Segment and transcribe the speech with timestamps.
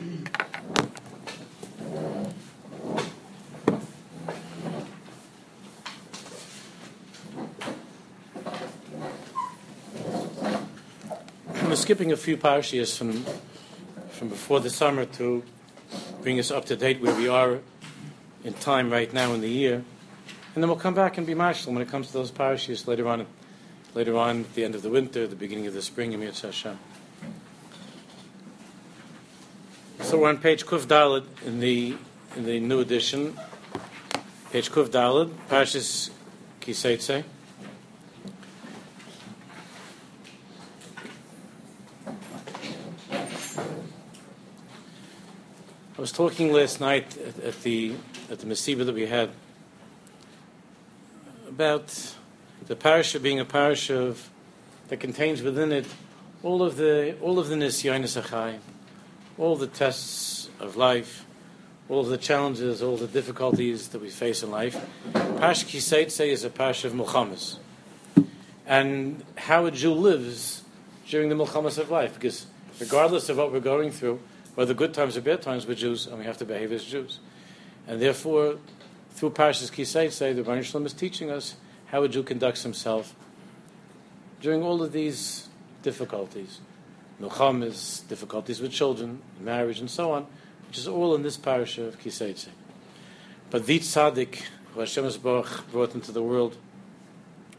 [0.00, 0.14] We're
[11.74, 13.24] skipping a few parshias from
[14.10, 15.42] from before the summer to
[16.22, 17.58] bring us up to date where we are
[18.44, 19.74] in time right now in the year,
[20.54, 23.08] and then we'll come back and be marshal when it comes to those parshias later
[23.08, 23.26] on,
[23.94, 26.78] later on at the end of the winter, the beginning of the spring, Emir Hashem.
[30.08, 31.94] So we're on page Kuf Dalad in the
[32.34, 33.38] in the new edition,
[34.50, 36.08] page Kuf Dalad, Parshas
[36.62, 37.24] Kiseitse.
[45.98, 47.94] I was talking last night at, at the
[48.30, 49.28] at the Mesiba that we had
[51.46, 52.14] about
[52.66, 54.30] the parasha being a parasha of,
[54.88, 55.84] that contains within it
[56.42, 58.58] all of the all of the nisyonis achai,
[59.38, 61.24] all the tests of life,
[61.88, 64.76] all the challenges, all the difficulties that we face in life.
[65.12, 67.58] Parsha Kiseitse is a parsha of milchamas,
[68.66, 70.64] and how a Jew lives
[71.08, 72.46] during the milchamas of life, because
[72.80, 74.20] regardless of what we're going through
[74.58, 77.20] whether good times or bad times, we're Jews, and we have to behave as Jews.
[77.86, 78.58] And therefore,
[79.12, 81.54] through Parshas Kisei, say the Baruch Shalom is teaching us
[81.86, 83.14] how a Jew conducts himself
[84.40, 85.48] during all of these
[85.84, 86.58] difficulties,
[87.20, 90.26] milchamas, difficulties with children, marriage, and so on,
[90.68, 92.48] which is all in this parasha of Kisei.
[93.50, 96.56] But the tzaddik, who Hashem Baruch brought into the world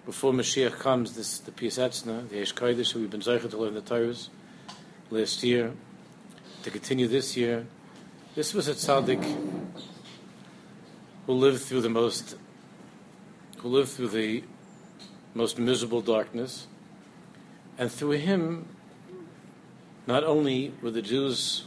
[0.05, 3.81] before Mashiach comes, this the Etzna, the Eish who we've been zeichet to learn the
[3.81, 4.15] Torah
[5.09, 5.73] last year,
[6.63, 7.65] to continue this year.
[8.35, 9.23] This was a tzaddik
[11.25, 12.35] who lived through the most,
[13.57, 14.43] who lived through the
[15.33, 16.67] most miserable darkness,
[17.77, 18.67] and through him,
[20.09, 21.65] not only were the Jews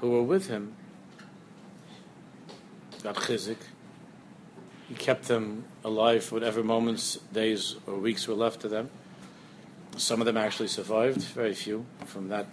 [0.00, 0.74] who were with him
[3.04, 3.58] got chizik,
[4.88, 8.90] he kept them alive for whatever moments, days, or weeks were left to them.
[9.96, 12.46] Some of them actually survived, very few, from that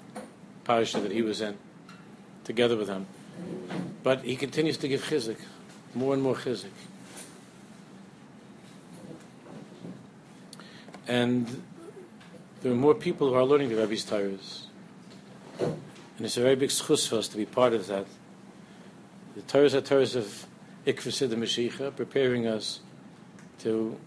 [0.65, 1.57] parasha that he was in
[2.43, 3.07] together with him.
[4.03, 5.39] But he continues to give chizik,
[5.95, 6.77] more and more chizik.
[11.07, 11.63] And
[12.61, 14.62] there are more people who are learning the Rebbe's Torahs.
[16.23, 18.05] And it's a very big schus for us to be part of that.
[19.35, 20.47] The Torahs are Torahs of
[20.87, 22.79] Ikvasid and Mashiach, preparing us
[23.59, 23.99] to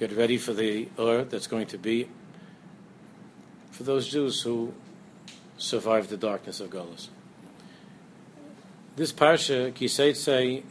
[0.00, 2.08] get ready for the Ur that's going to be
[3.70, 4.72] for those Jews who
[5.58, 7.08] survived the darkness of Golas.
[8.96, 10.62] This parsha, Kiseit say,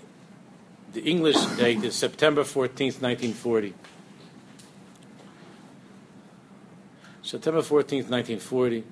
[0.94, 3.76] the English date is September 14th, 1940.
[7.22, 8.84] September 14th, 1940.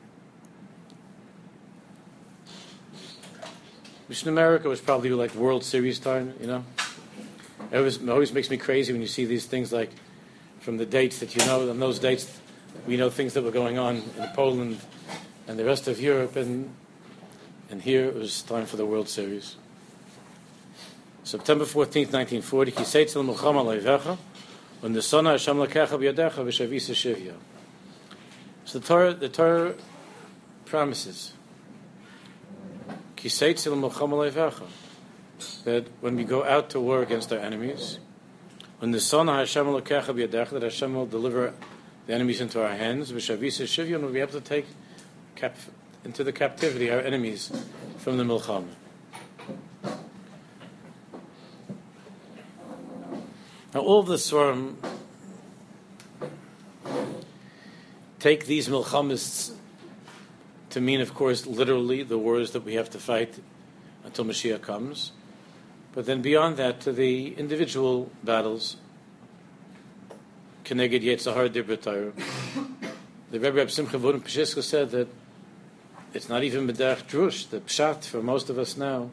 [4.12, 6.66] Which in America was probably like World Series time, you know?
[7.72, 9.90] It, was, it always makes me crazy when you see these things like
[10.60, 12.42] from the dates that you know, on those dates,
[12.86, 14.82] we know things that were going on in Poland
[15.48, 16.76] and the rest of Europe, and
[17.70, 19.56] and here it was time for the World Series.
[21.24, 24.18] September 14th, 1940, Kiseitzel Muhammad Leivecha,
[24.82, 27.36] when the Son Hashem V'shavisa Shivya.
[28.66, 29.76] So the Torah, the Torah
[30.66, 31.32] promises,
[35.64, 38.00] that when we go out to war against our enemies,
[38.80, 41.54] when the Son Hashem Lekecha B'yadecha, that Hashem will deliver
[42.08, 44.66] the enemies into our hands, Shivya, we'll be able to take
[45.36, 45.56] cap-
[46.04, 47.52] into the captivity our enemies
[47.98, 48.66] from the milchama.
[53.74, 54.78] Now, all of the Swarm
[58.20, 59.54] take these milchamas
[60.72, 63.40] to mean, of course, literally the wars that we have to fight
[64.04, 65.12] until Mashiach comes.
[65.94, 68.78] But then beyond that, to the individual battles,
[70.64, 71.52] Keneged Yetzahar.
[73.32, 75.08] The Rebbe Reb Simcha Bunim Peshiska said that
[76.14, 79.10] it's not even Medach Drush, the Pshat for most of us now.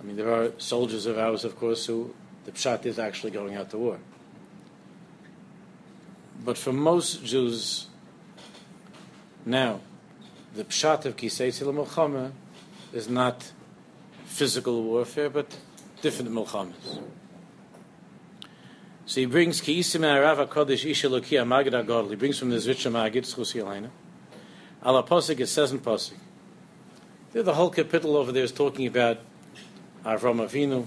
[0.00, 2.14] I mean, there are soldiers of ours, of course, who
[2.44, 3.98] the Pshat is actually going out to war.
[6.44, 7.86] But for most Jews
[9.44, 9.80] now,
[10.58, 12.32] the Pshat of Kisei Milchama
[12.92, 13.52] is not
[14.24, 15.56] physical warfare, but
[16.02, 17.00] different Milchamas.
[19.06, 22.90] So he brings Ki Isim Arav HaKodesh Isha Loki Amagid He brings from the Zvitcha
[22.90, 23.90] Magid, Schusi Alaina.
[24.84, 26.18] Ala Posik, it says in Posik.
[27.32, 29.18] The whole capital over there is talking about
[30.04, 30.86] Avram Avinu.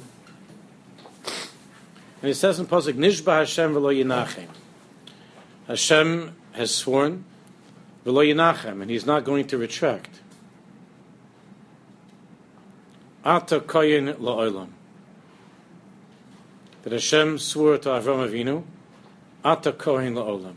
[2.22, 4.50] And it says in Posik, Nishba Hashem v'lo yinachem.
[5.68, 7.24] Hashem has sworn,
[8.06, 10.20] v'lo yinachem, and he's not going to retract.
[13.24, 14.70] Ata koyin la'olam.
[16.84, 18.64] That Hashem swore to Avram Avinu,
[19.44, 20.56] Ata koyin la'olam.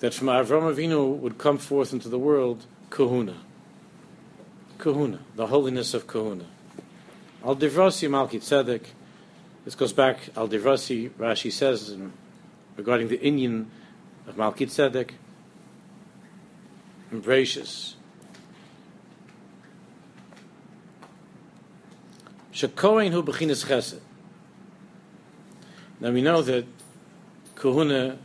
[0.00, 3.36] That from Avram Avinu would come forth into the world kahuna.
[4.78, 6.44] Kahuna, the holiness of kahuna.
[7.44, 8.84] Al divrasi malki tzedek.
[9.64, 11.94] This goes back, Al divrasi, Rashi says,
[12.76, 13.70] regarding the Indian
[14.26, 15.10] of Malki Tzedek,
[17.12, 17.94] and.
[22.52, 24.00] Shekoin hu bechinas chesed.
[25.98, 26.66] Now we know that
[27.54, 28.18] kahuna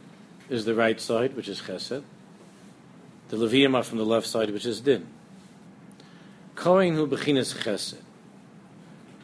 [0.50, 2.04] is the right side, which is chesed.
[3.30, 5.08] The Levium are from the left side, which is din.
[6.56, 7.98] Kohen hu bechinas chesed.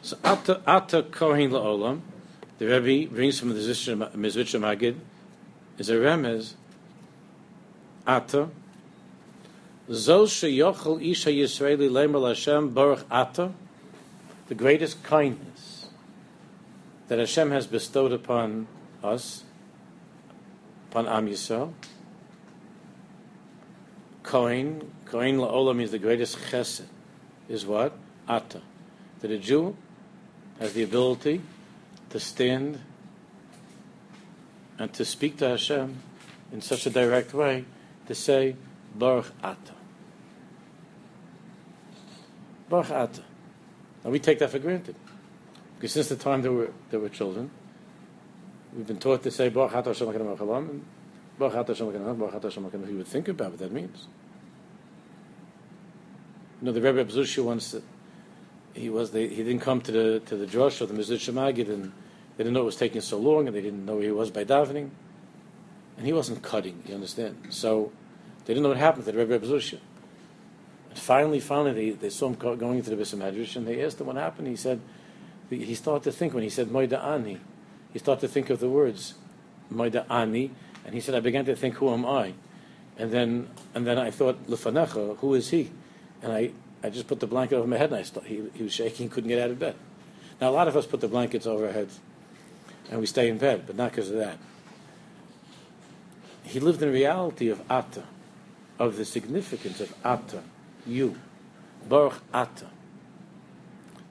[0.02, 2.00] So ata ata kohen laolam,
[2.58, 4.96] the Rebbe brings from the Mezritcher Maggid,
[5.78, 6.54] is a remez,
[8.06, 8.48] ata,
[14.48, 15.88] the greatest kindness
[17.08, 18.68] that Hashem has bestowed upon
[19.02, 19.42] us,
[20.90, 21.72] upon Am Yisrael.
[24.22, 26.84] Kohen, Kohen La'olam means the greatest chesed,
[27.48, 27.92] is what?
[28.28, 28.60] Ata.
[29.20, 29.76] That a Jew
[30.60, 31.40] has the ability
[32.10, 32.78] to stand
[34.78, 35.96] and to speak to Hashem
[36.52, 37.64] in such a direct way,
[38.06, 38.54] to say,
[38.94, 39.74] Baruch Ata.
[42.68, 43.22] Baruch Ata.
[44.04, 44.96] And we take that for granted.
[45.76, 47.50] Because since the time there were, there were children,
[48.74, 50.84] we've been taught to say, Baruch Ata Hashem and
[51.38, 52.70] Baruch Ata Hashem Baruch Ata Hashem.
[52.88, 54.06] You would think about what that means.
[56.60, 57.80] You know, the Rebbe Reb Zusha once, uh,
[58.74, 61.92] he was, he didn't come to the, to the Josh or the Mizut Shemagid, and
[62.36, 64.30] they didn't know it was taking so long, and they didn't know where he was
[64.30, 64.90] by davening.
[65.96, 67.48] And he wasn't cutting, you understand?
[67.50, 67.92] So,
[68.44, 69.78] they didn't know what happened to the Rebbe Reb Zusha.
[70.90, 74.00] And finally, finally, they, they saw him going into the Beis Medrash, and they asked
[74.00, 74.48] him what happened.
[74.48, 74.80] He said,
[75.48, 77.38] he started to think when he said Moida Ani,
[77.92, 79.14] he started to think of the words
[79.72, 80.50] Moida Ani,
[80.84, 82.34] and he said, I began to think, who am I?
[82.98, 85.70] And then, and then I thought, Lefanecha, who is he?
[86.22, 86.50] And I,
[86.82, 89.08] I just put the blanket over my head, and I started, he, he was shaking,
[89.08, 89.76] couldn't get out of bed.
[90.40, 92.00] Now, a lot of us put the blankets over our heads,
[92.90, 94.38] and we stay in bed, but not because of that.
[96.44, 98.02] He lived in reality of Atta,
[98.78, 100.42] of the significance of Atta
[100.86, 101.16] you,
[101.88, 102.66] Baruch Ata,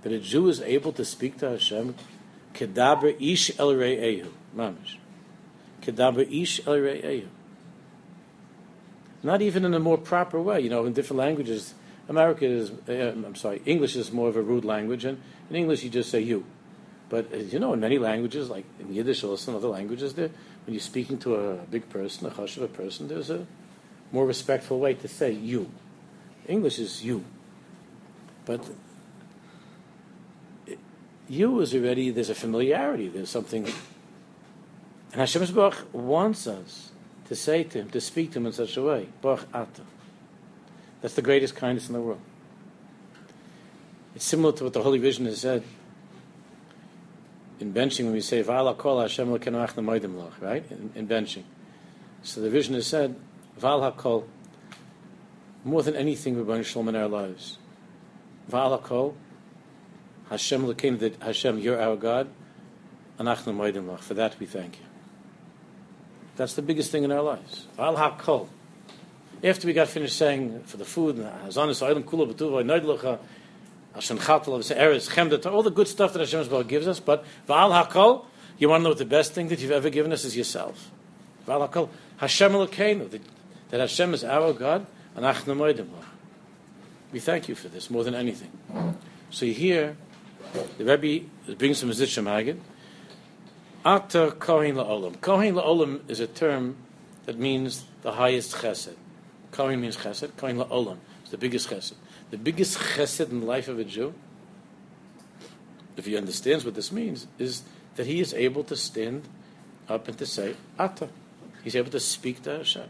[0.02, 1.96] that a Jew is able to speak to Hashem,
[2.54, 4.98] Kedaber Ish El Ehu, Mamish.
[5.82, 7.28] Kedaber Ish El Ehu.
[9.24, 11.76] Not even in a more proper way, you know, in different languages.
[12.10, 15.84] America is, uh, I'm sorry, English is more of a rude language, and in English
[15.84, 16.46] you just say you.
[17.10, 20.30] But as you know, in many languages, like in Yiddish or some other languages, there,
[20.66, 23.46] when you're speaking to a big person, a chashuv person, there's a
[24.12, 25.70] more respectful way to say you.
[26.48, 27.24] English is you.
[28.46, 28.70] But
[31.30, 33.66] you is already, there's a familiarity, there's something.
[33.66, 36.92] And Hashem Baruch wants us
[37.28, 39.08] to say to him, to speak to him in such a way.
[39.22, 39.84] Baruch Ata.
[41.02, 42.22] That's the greatest kindness in the world.
[44.16, 45.64] It's similar to what the Holy Vision has said
[47.62, 50.66] in benching when we say Vala Kol Hashem right?
[50.72, 51.44] In, in benching.
[52.24, 53.16] So the vision has said,
[53.62, 54.26] Val HaKol
[55.64, 57.58] more than anything, we Rabbi Shalom, in our lives.
[58.52, 59.14] Va'alakol,
[60.30, 62.30] Hashem Lakin, that Hashem, you're our God,
[63.20, 64.00] anachnu moedim lach.
[64.00, 64.86] For that we thank you.
[66.36, 67.68] That's the biggest thing in our lives.
[67.78, 68.48] Va'al hakol.
[69.44, 73.20] After we got finished saying for the food, Hazanis Oilim Kula B'tuva Noidlacha,
[73.94, 77.86] Hashem Chatal of Eretz Chemda, all the good stuff that Hashem gives us, but Va'al
[77.86, 78.26] hakol,
[78.58, 80.90] you want to know what the best thing that you've ever given us is yourself.
[81.48, 83.20] Hakol, Hashem Lakeinu,
[83.72, 84.86] that Hashem is our God,
[85.16, 85.88] and Achnamoidim
[87.12, 88.52] we thank you for this more than anything.
[89.30, 89.98] So here,
[90.78, 91.26] the Rebbe
[91.56, 92.58] brings some Zitcha Magid.
[93.84, 95.20] Ata Kohen La'olam.
[95.22, 96.78] Kohen La'olam is a term
[97.26, 98.96] that means the highest chesed.
[99.52, 100.36] Kohen means chesed.
[100.38, 101.94] Kohen La'olam is the biggest chesed.
[102.30, 104.14] The biggest chesed in the life of a Jew,
[105.98, 107.64] if he understands what this means, is
[107.96, 109.28] that he is able to stand
[109.90, 111.10] up and to say Ata.
[111.64, 112.90] He's able to speak to Hashem.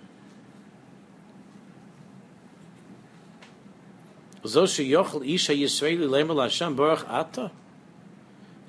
[4.45, 7.51] Zo sheyochel isha Yisraeli lemel Hashem baruch ata.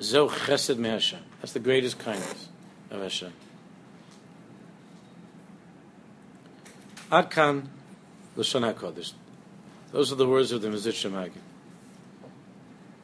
[0.00, 1.20] Zo chesed me Hashem.
[1.40, 2.48] That's the greatest kindness
[2.90, 3.32] of Hashem.
[7.10, 7.68] Adkan
[8.36, 9.12] l'shon HaKodesh.
[9.92, 11.32] Those are the words of the Shemagin.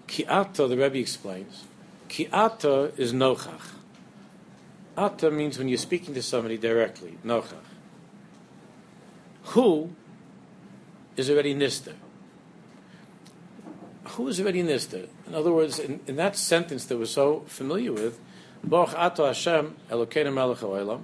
[0.06, 1.64] Ki ata, the Rebbe explains,
[2.08, 3.75] ki ata is nochach.
[4.96, 7.56] Ata means when you're speaking to somebody directly, nochach.
[9.52, 9.90] Who
[11.16, 11.94] is already nister
[14.11, 15.09] Hu is already Nister.
[15.27, 18.19] In other words, in, in that sentence that we're so familiar with,
[18.62, 21.03] Baruch Ato Hashem Elokeinu Melech HaOlam,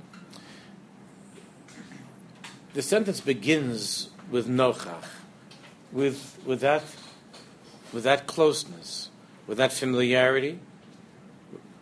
[2.73, 5.05] the sentence begins with Nochach,
[5.93, 6.83] with, with, that,
[7.93, 9.11] with that closeness,
[9.47, 10.59] with that familiarity,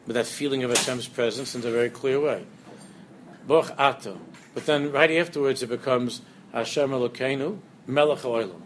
[0.07, 2.45] with that feeling of Hashem's presence in a very clear way.
[3.47, 4.19] Baruch Ato.
[4.55, 6.21] But then right afterwards it becomes
[6.53, 8.61] Hashem Elokeinu Melech HaOlam.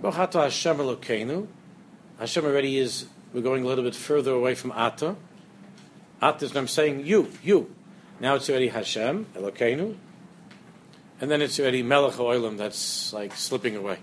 [0.00, 1.46] Baruch Ato Hashem Elokeinu.
[2.18, 5.16] Hashem already is, we're going a little bit further away from Ato.
[6.20, 7.74] Ato is, I'm saying you, you.
[8.20, 9.96] Now it's already Hashem Elokeinu.
[11.20, 13.98] And then it's already Melech Oilam that's like slipping away.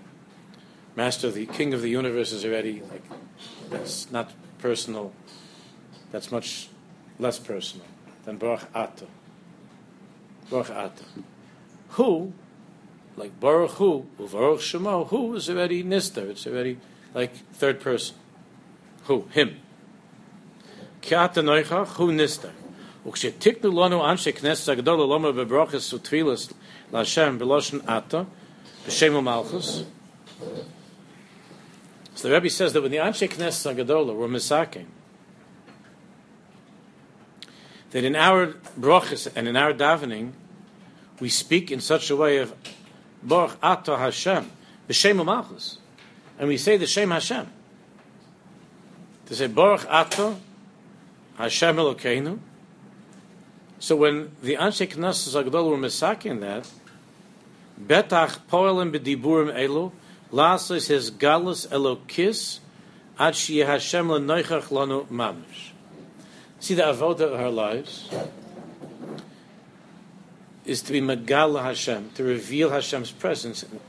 [0.96, 3.02] Master, the King of the universe is already like,
[3.68, 5.12] that's not personal.
[6.12, 6.68] That's much
[7.18, 7.86] less personal
[8.24, 9.06] than Baruch Ato.
[10.50, 11.04] Baruch Ato.
[11.90, 12.32] Who,
[13.17, 16.29] like Baruch Hu, Baruch Shemo, who is already Nister.
[16.29, 16.77] It's already
[17.13, 18.15] like third person.
[19.05, 19.27] Who?
[19.31, 19.57] Him.
[21.01, 22.51] Kiata Noichach, who Nister.
[23.07, 26.53] וכשתקנו לנו אנשי כנסת הגדול ללומר בברוכס ותפילס
[26.93, 28.23] להשם בלושן עתה,
[28.87, 29.83] בשם ומלכוס.
[32.15, 34.85] So the Rebbe says that when the Anshe Knesset Agadola were misaking,
[37.91, 40.31] that in our brachas and in our davening,
[41.19, 42.53] we speak in such a way of
[43.22, 44.50] Baruch Ato Hashem,
[44.88, 45.78] b'Shem Malchus,
[46.38, 47.46] and we say the Shem Hashem.
[49.26, 50.36] To say Baruch Ato
[51.36, 52.38] Hashem Elokeinu,
[53.78, 56.70] so when the Anshe Knesset Agdol were misaking that,
[57.80, 59.92] Betach poelim b'diburim elu,
[60.32, 62.60] lasis his galus elokis,
[63.18, 65.70] ad shiyeh Hashem lenoichach lanu mamish.
[66.58, 68.10] See the avoda of our lives
[70.64, 73.80] is to be Megala Hashem, to reveal Hashem's presence in,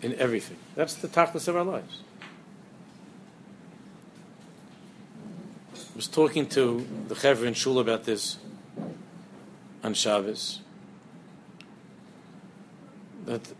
[0.00, 0.56] in everything.
[0.74, 2.00] That's the tachlis of our lives.
[5.74, 8.38] I was talking to the Chevra in Shul about this
[9.84, 10.60] on Shabbos.
[13.26, 13.52] That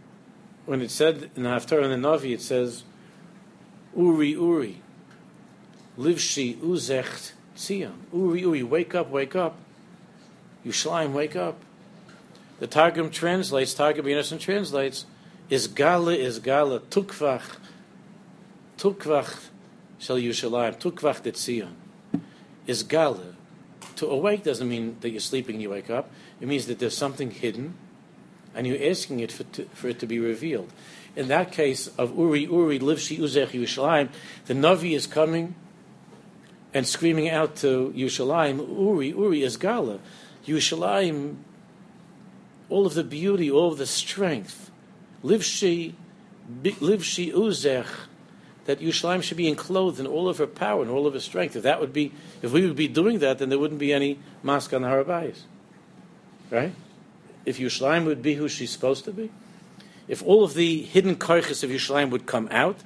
[0.65, 2.85] when it said in the Haftarah and the Navi, it says,
[3.97, 4.81] Uri, Uri,
[5.99, 7.93] Livshi, Uzecht, Tzion.
[8.13, 9.57] Uri, Uri, wake up, wake up.
[10.65, 11.59] Yushlaim, wake up.
[12.63, 15.05] The Targum translates, Targum Yonason translates,
[15.51, 17.57] is Gala, is Gala, Tukvach,
[18.79, 19.49] Tukvach
[19.99, 21.73] shall Yushalayim, Tukvach de Tzion.
[22.69, 23.35] Is Gala,
[23.97, 26.09] to awake doesn't mean that you're sleeping and you wake up.
[26.41, 27.75] It means that there's something hidden,
[28.55, 30.73] and you're asking it for, to, for it to be revealed.
[31.17, 34.09] In that case of Uri Uri Livshi Uzech Yerushalayim,
[34.47, 35.57] the Navi is coming
[36.73, 39.99] and screaming out to Yerushalayim, Uri Uri is Gala.
[42.73, 44.71] All of the beauty, all of the strength.
[45.23, 45.93] Livshi
[46.63, 47.87] Livshi Uzech
[48.65, 51.55] that Yerushalayim should be enclosed in all of her power and all of her strength.
[51.57, 54.19] If that would be, if we would be doing that, then there wouldn't be any
[54.43, 55.41] mosque on the Har HaBayis,
[56.51, 56.73] right?
[57.45, 59.31] If Yerushalayim would be who she's supposed to be,
[60.09, 62.79] if all of the hidden karchas of Yerushalayim would come out,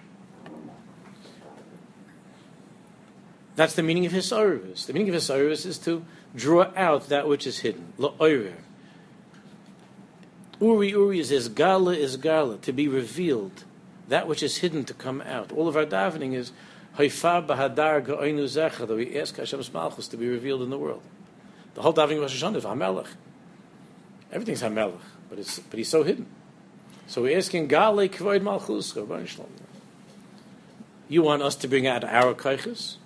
[3.55, 7.47] that's the meaning of his The meaning of his is to draw out that which
[7.47, 7.93] is hidden.
[7.99, 8.66] La'oirer.
[10.61, 13.65] Uri Uri is as gala is gala, to be revealed
[14.09, 15.53] that which is hidden to come out.
[15.53, 16.53] All of our davening is
[16.97, 21.03] Haifa Bahadar Ga'oinu Zecha, that we ask Hashem's Malchus to be revealed in the world.
[21.75, 23.09] The whole davening of Rosh Hashanah is HaMelech.
[24.33, 24.99] Everything's HaMelech,
[25.29, 26.27] but, it's, but he's so hidden.
[27.07, 28.97] So we're asking Gale Kvoid Malchus,
[31.09, 32.97] You want us to bring out our kaiches?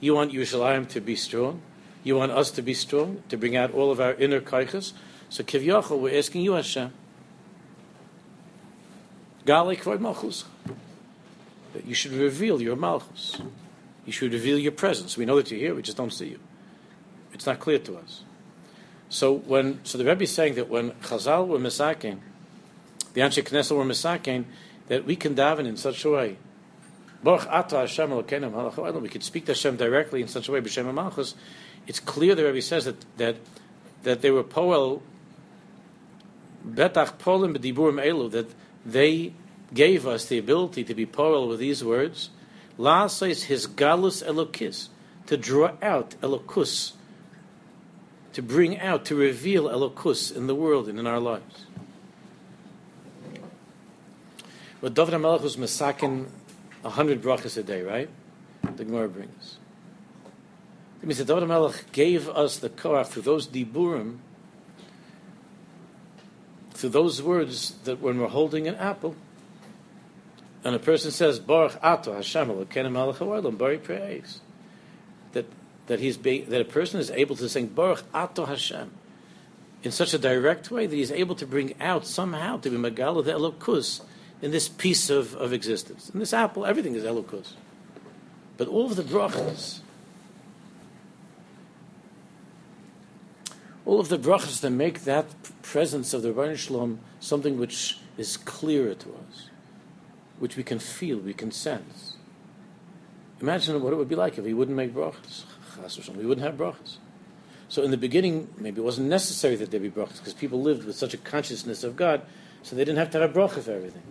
[0.00, 1.62] You want Yerushalayim to be strong?
[2.02, 4.92] You want us to be strong, to bring out all of our inner kaiches?
[5.30, 6.92] So Kivyachal, we're asking you, Hashem,
[9.44, 10.44] Galik Malchus.
[11.74, 13.40] That you should reveal your Malchus.
[14.06, 15.16] You should reveal your presence.
[15.18, 16.40] We know that you're here, we just don't see you.
[17.34, 18.22] It's not clear to us.
[19.10, 22.20] So when so the Rebbe is saying that when Chazal were misaking,
[23.14, 24.46] the Anshe Knesset were misaking,
[24.88, 26.36] that we can daven in such a way.
[27.22, 27.36] We
[29.08, 31.34] could speak to Hashem directly in such a way, B'Shem Malchus.
[31.86, 33.36] It's clear the Rebbe says that that
[34.04, 35.02] that they were poel
[36.74, 39.32] betach polim b'diburim elu that they
[39.74, 42.30] gave us the ability to be poral with these words.
[42.76, 44.88] La says his galus elokis,
[45.26, 46.92] to draw out elokus,
[48.32, 51.66] to bring out, to reveal elokus in the world and in our lives.
[54.80, 56.26] But David HaMelech was masakin
[56.84, 58.08] a hundred brachas a day, right?
[58.62, 59.58] The Gemara brings.
[61.02, 64.18] It means that David HaMelech gave us the koach through those diburim
[66.78, 69.16] through those words that when we're holding an apple,
[70.62, 74.40] and a person says Baruch Ato Hashem Elokeinu Melech Haolam, Baruch praise
[75.32, 75.46] that
[75.88, 78.92] that he's that a person is able to sing Baruch Ato Hashem
[79.82, 83.24] in such a direct way that he's able to bring out somehow to be Megala
[83.24, 84.02] the Elokus
[84.40, 86.10] in this piece of, of existence.
[86.10, 87.54] In this apple, everything is Elokus.
[88.56, 89.80] But all of the brachas,
[93.88, 95.24] all of the brachas that make that
[95.62, 99.48] presence of the Rebbeinu Shalom something which is clearer to us,
[100.38, 102.16] which we can feel, we can sense.
[103.40, 105.44] Imagine what it would be like if he wouldn't make brachas.
[106.14, 106.98] We wouldn't have brachas.
[107.70, 110.84] So in the beginning, maybe it wasn't necessary that there be brachas because people lived
[110.84, 112.20] with such a consciousness of God,
[112.62, 114.02] so they didn't have to have bracha for everything.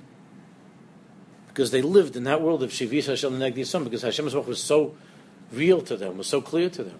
[1.50, 4.63] Because they lived in that world of Shivis Hashem Negdi Yisam, because Hashem's Baruch was
[4.63, 4.96] so
[5.51, 7.00] real to them, was so clear to them.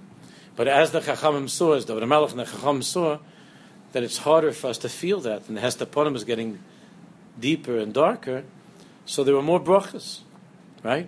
[0.58, 3.20] But as the Chachamim saw, as the Melech and the Chachamim saw,
[3.94, 6.60] that it's harder for us to feel that, and the Hester Panim is getting
[7.40, 8.44] deeper and darker,
[9.06, 10.22] so there were more brachas,
[10.84, 11.08] right?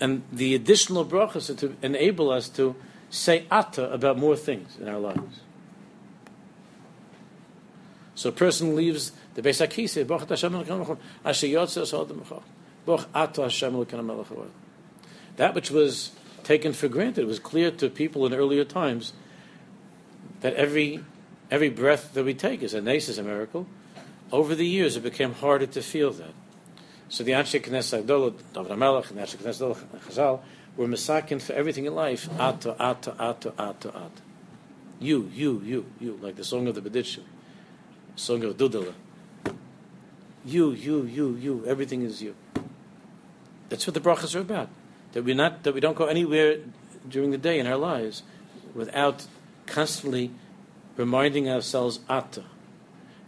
[0.00, 2.74] And the additional brachas are to enable us to
[3.10, 5.40] say atta about more things in our lives.
[8.14, 10.54] So a person leaves the Beis Hakisei, Baruch Hashem
[11.24, 12.42] Asher Yotzei
[12.86, 13.86] Baruch Hashem
[15.36, 16.10] That which was
[16.48, 19.12] taken for granted It was clear to people in earlier times
[20.40, 21.04] that every
[21.50, 23.66] every breath that we take is a nace, is a miracle.
[24.32, 26.32] Over the years, it became harder to feel that.
[27.10, 29.76] So the Anshe Knesset Agdolot, David HaMelech, and Anshe Knesset
[30.06, 30.40] Chazal,
[30.76, 32.28] were misakin for everything in life.
[32.38, 34.22] Ato, ato, ato, ato, ato.
[35.00, 37.28] You, you, you, you, like the song of the Berditchever,
[38.16, 38.94] song of Dudala.
[40.46, 42.34] You, you, you, you, everything is you.
[43.68, 44.70] That's what the brachas are about.
[45.12, 46.58] That we not that we don't go anywhere
[47.08, 48.22] during the day in our lives
[48.74, 49.26] without
[49.66, 50.30] constantly
[50.96, 52.44] reminding ourselves atta.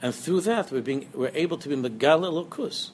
[0.03, 2.91] And through that we're being we're able to be megal elokus.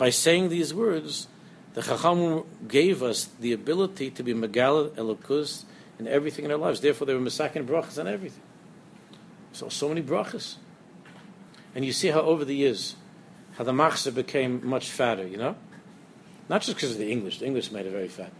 [0.00, 1.28] By saying these words,
[1.74, 5.64] the Chacham gave us the ability to be Megal Elokus
[5.98, 6.80] in everything in our lives.
[6.80, 8.42] Therefore, they were Masakin brachas and everything.
[9.52, 10.56] So, so many brachas.
[11.74, 12.96] And you see how over the years,
[13.58, 15.54] how the machzor became much fatter, you know?
[16.50, 17.38] Not just because of the English.
[17.38, 18.32] The English made it very fat.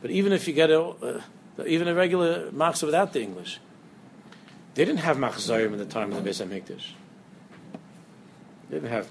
[0.00, 1.20] But even if you get a, uh,
[1.66, 3.58] even a regular machzor without the English,
[4.76, 6.90] they didn't have machzorim in the time of the Beis HaMikdash.
[8.70, 9.08] They didn't have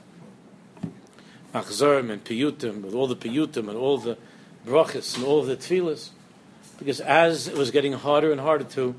[1.54, 4.18] achzorim and piyutim, with all the piyutim and all the
[4.65, 6.12] brachas and all the tefillas,
[6.80, 8.96] because as it was getting harder and harder to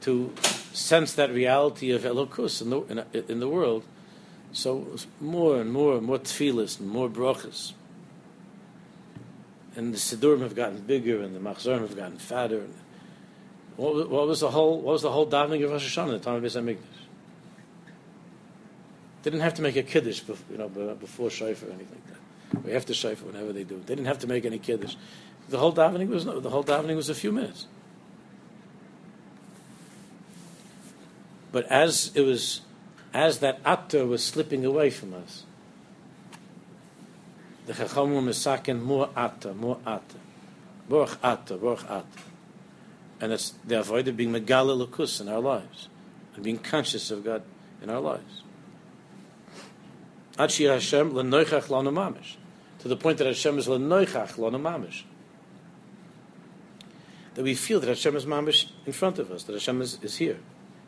[0.00, 0.32] to
[0.72, 2.80] sense that reality of elokus in the
[3.12, 3.84] in, in the world,
[4.52, 7.74] so more and more and more tefillas and more brachas.
[9.76, 12.60] And the sidurim have gotten bigger, and the machzorim have gotten fatter.
[12.60, 12.74] And
[13.76, 14.80] what, what, was the whole?
[14.80, 16.78] What was the whole davening of Rosh Hashanah the time of Beis Hamikdash?
[19.22, 22.06] They didn't have to make a kiddush, before, you know, before shofar or anything like
[22.06, 22.64] that.
[22.64, 23.76] We have to shofar whenever they do.
[23.84, 24.94] They didn't have to make any kiddush.
[25.48, 27.66] The whole davening was the whole davening was a few minutes.
[31.52, 32.62] But as it was,
[33.12, 35.44] as that atta was slipping away from us,
[37.66, 40.18] the chacham were misakin more atta, more atta,
[40.88, 42.06] baruch atta, baruch atta,
[43.20, 45.88] and it's the avoid of being megala lakus in our lives
[46.34, 47.42] and being conscious of God
[47.82, 48.42] in our lives.
[50.38, 52.36] Achi Hashem lenoichach lanu mamish.
[52.80, 55.02] To the point that Hashem is lenoichach lanu mamish.
[57.34, 60.16] That we feel that Hashem is mamish in front of us, that Hashem is, is
[60.16, 60.38] here.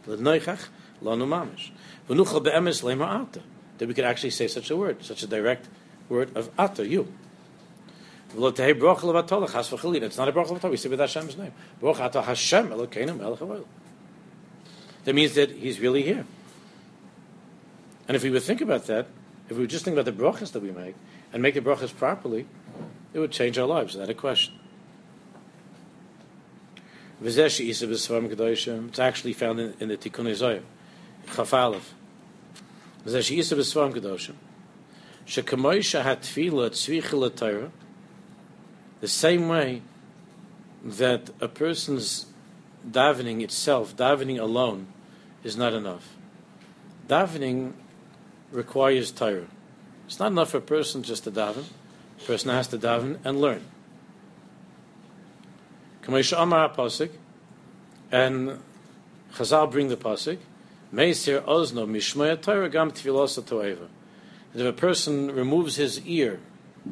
[0.07, 0.69] Lenoichach
[1.03, 1.71] lanu mamish.
[2.09, 3.41] V'nuchal be'emes le'ma ata.
[3.79, 5.69] That we could actually say such a word, such a direct
[6.09, 7.13] word of ata, you.
[8.31, 11.53] It's not a bracha of We say with Hashem's name.
[11.81, 13.65] Baruch Hashem Elokeinu melech
[15.05, 16.27] That means that He's really here.
[18.07, 19.07] And if we would think about that,
[19.49, 20.95] if we would just think about the brachas that we make
[21.33, 22.47] and make the brachas properly,
[23.15, 24.55] it would change our lives without a question.
[27.21, 27.73] It's actually
[29.33, 30.63] found in, in the Tikkun Ezayim,
[31.29, 31.83] Chafalev.
[35.29, 36.71] Tefillah.
[39.01, 39.83] The same way
[40.85, 42.27] that a person's
[42.89, 44.87] davening itself, davening alone,
[45.45, 46.17] is not enough.
[47.09, 47.73] Davening
[48.51, 49.47] requires Torah.
[50.07, 51.65] It's not enough for a person just to daven.
[52.21, 53.63] A person has to daven and learn.
[56.03, 57.11] Kamesha Amar Pasik,
[58.11, 58.59] and
[59.35, 60.39] Chazal bring the Pasik,
[60.93, 62.91] Meisir Ozno Mishmaya Torah Gam.
[64.55, 66.41] If a person removes his ear,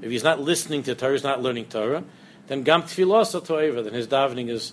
[0.02, 2.04] if he's not listening to Torah, he's not learning Torah,
[2.48, 4.72] then Gam Toeva, then his davening is,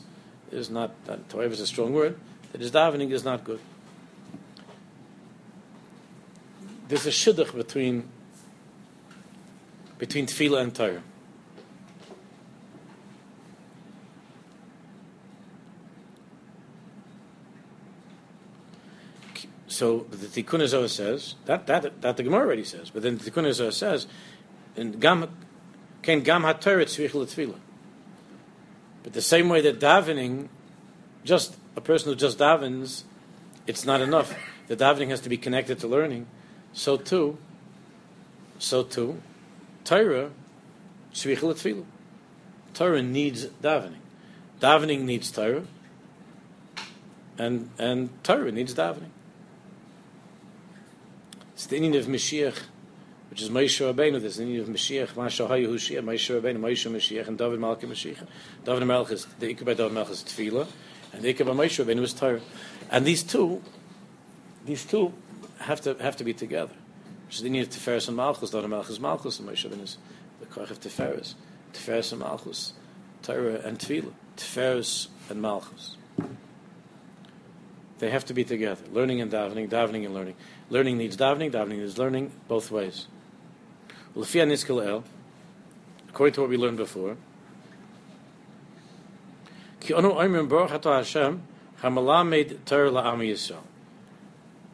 [0.52, 2.18] is not, uh, Toeva is a strong word,
[2.52, 3.60] that his davening is not good.
[6.94, 8.08] there's a shidduch between
[9.98, 11.02] between tefillah and Torah.
[19.74, 23.32] So the Tikkun Zohar says that, that that the Gemara already says, but then the
[23.32, 24.06] Tikkun Zohar says,
[24.78, 25.36] and gam
[26.04, 27.56] can gam hatoret tzvich
[29.02, 30.50] But the same way that davening,
[31.24, 33.02] just a person who just davens,
[33.66, 34.36] it's not enough.
[34.68, 36.28] The davening has to be connected to learning.
[36.74, 37.40] So too,
[38.60, 39.24] so too,
[39.86, 40.30] Torah
[41.16, 41.84] tzvich
[42.76, 44.04] Torah needs davening.
[44.62, 45.64] Davening needs Torah,
[47.40, 49.10] and and Torah needs davening.
[51.64, 52.60] It's the Indian of Mashiach,
[53.30, 54.20] which is Moshe Rabbeinu.
[54.20, 57.84] There's the Indian of Mashiach, Masha Hayu Hushia, Moshe Rabbeinu, Moshe Mashiach, and David Malki
[57.84, 58.28] Mashiach.
[58.66, 60.68] David Melch is, the Ikar by David Melch is Tefillah,
[61.14, 62.42] and the Ikar by Moshe Rabbeinu is Torah.
[62.92, 63.62] And these two,
[64.66, 65.14] these two
[65.60, 66.74] have to, have to be together.
[67.28, 69.84] Which is the Indian of Tiferes and Malchus, David Melch is Malchus, and Moshe Rabbeinu
[69.84, 69.98] is
[70.42, 71.36] the Koch of Tiferes.
[71.72, 72.74] Tiferes and Malchus,
[73.22, 74.12] Torah and Tefillah.
[74.36, 75.96] Tiferes and Malchus.
[78.00, 78.84] They have to be together.
[78.92, 80.36] Learning and davening, davening and learning.
[80.74, 83.06] Learning needs davening, davening needs learning, both ways.
[84.16, 84.58] According
[86.34, 87.16] to what we learned before,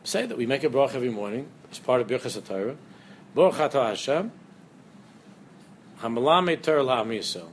[0.03, 2.77] Say that we make a brach every morning as part of Birchas HaTorah.
[3.35, 4.31] Baruch Atah Hashem,
[5.99, 7.43] Hamalamed Torah La'am.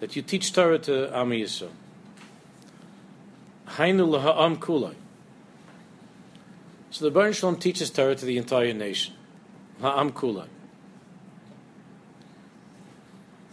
[0.00, 1.70] That you teach Torah to Am Yisrael.
[3.68, 4.96] Hainu Laha'am Kulai.
[6.92, 9.14] So the Baruch Shalom teaches Torah to the entire nation.
[9.80, 10.46] Ha'am Kula.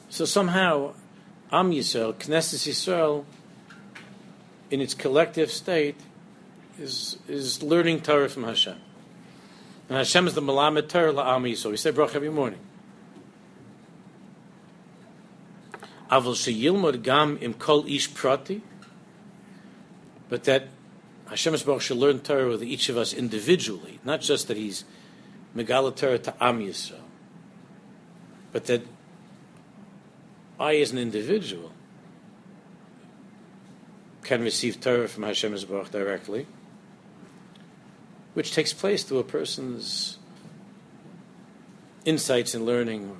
[0.09, 0.93] So somehow,
[1.49, 3.23] Am Yisrael, Knesset Yisrael,
[4.69, 5.95] in its collective state,
[6.77, 8.75] is, is learning Torah from Hashem.
[9.87, 11.71] And Hashem is the Malamed Torah La'am Yisrael.
[11.71, 12.59] We say Baruch every morning.
[16.11, 18.61] Aval sheyilmod gam im kol ish prati,
[20.27, 20.67] but that
[21.29, 24.83] Hashem Baruch should learn Torah with each of us individually, not just that He's
[25.55, 27.01] Megala Torah to Am Yisrael,
[28.51, 28.81] but that
[30.59, 31.71] I, as an individual,
[34.23, 36.47] can receive Torah from Hashem Baruch directly,
[38.33, 40.17] which takes place through a person's
[42.05, 43.15] insights in learning,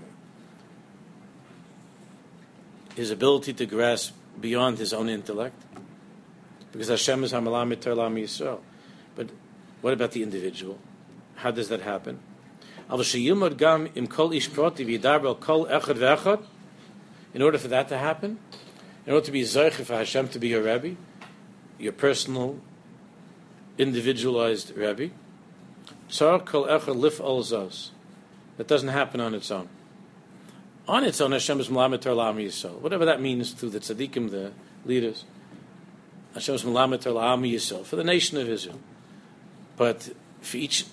[2.95, 5.61] his ability to grasp beyond his own intellect
[6.71, 8.59] because Hashem is Hamalam Lam Yisrael.
[9.15, 9.29] But
[9.81, 10.77] what about the individual?
[11.35, 12.19] How does that happen?
[12.91, 12.95] In
[17.41, 18.39] order for that to happen,
[19.05, 20.95] in order to be Zaycha for Hashem to be your Rebbe,
[21.77, 22.59] your personal,
[23.77, 25.11] individualized Rebbe,
[28.57, 29.69] that doesn't happen on its own.
[30.87, 32.79] On its own, Hashem is Malamet Lam Yisrael.
[32.79, 34.51] Whatever that means to the tzaddikim, the
[34.85, 35.23] leaders.
[36.39, 38.79] Hashem's Yisrael, for the nation of Israel.
[39.77, 40.09] But
[40.41, 40.85] for each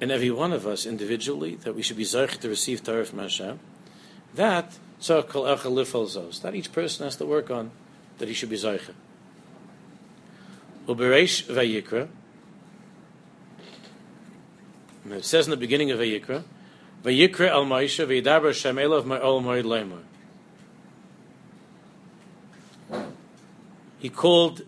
[0.00, 3.18] and every one of us individually, that we should be Zarech to receive Torah from
[3.18, 3.58] Hashem,
[4.34, 7.70] that that each person has to work on,
[8.18, 8.92] that he should be Zarech.
[10.86, 12.08] Uberesh Vayikra,
[15.10, 16.44] it says in the beginning of Vayikra,
[17.02, 20.02] Vayikra al Maisha Vaydaber Hashem Elav Ma'ol Moed Lemor.
[23.98, 24.62] He called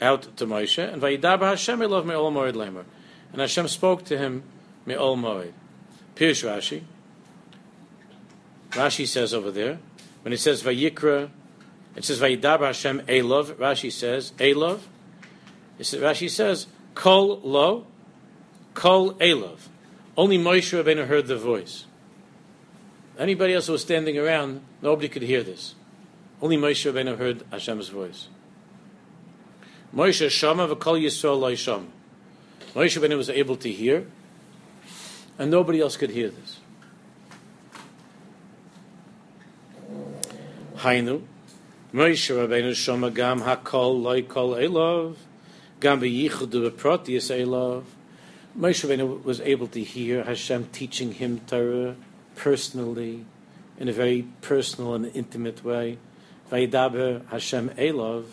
[0.00, 2.84] out to Moshe, and Vayidaber Hashem Elov Me'ol Moed Lemer.
[3.32, 4.42] And Hashem spoke to him
[4.84, 5.52] Me'ol Moed.
[6.16, 6.82] Pirush Rashi.
[8.70, 9.78] Rashi says over there,
[10.22, 11.30] when it says Vayikra,
[11.96, 13.54] it says Vayidaber Hashem Elov.
[13.54, 14.80] Rashi says Elov.
[15.78, 17.86] It says, Rashi says Kol Lo,
[18.74, 19.58] Kol Elov.
[20.16, 21.86] Only Moshe Rabbeinu heard the voice.
[23.18, 25.74] Anybody else who was standing around, nobody could hear this.
[26.40, 28.28] Only Moshe Rabbeinu heard Hashem's voice.
[29.94, 31.86] Moshe Shama v'kol Yisrael Shama.
[32.74, 34.06] Moshe Rabbeinu was able to hear,
[35.38, 36.60] and nobody else could hear this.
[40.76, 41.22] Hainu,
[41.92, 45.16] Moshe Rabbeinu Shama gam hakol loy kol elov,
[45.80, 47.84] gam v'yichud v'protius elov.
[48.58, 51.96] Moshe Rabbeinu was able to hear Hashem teaching him Torah
[52.34, 53.26] personally,
[53.78, 55.98] in a very personal and intimate way.
[56.50, 58.24] Vayidaber Hashem elov,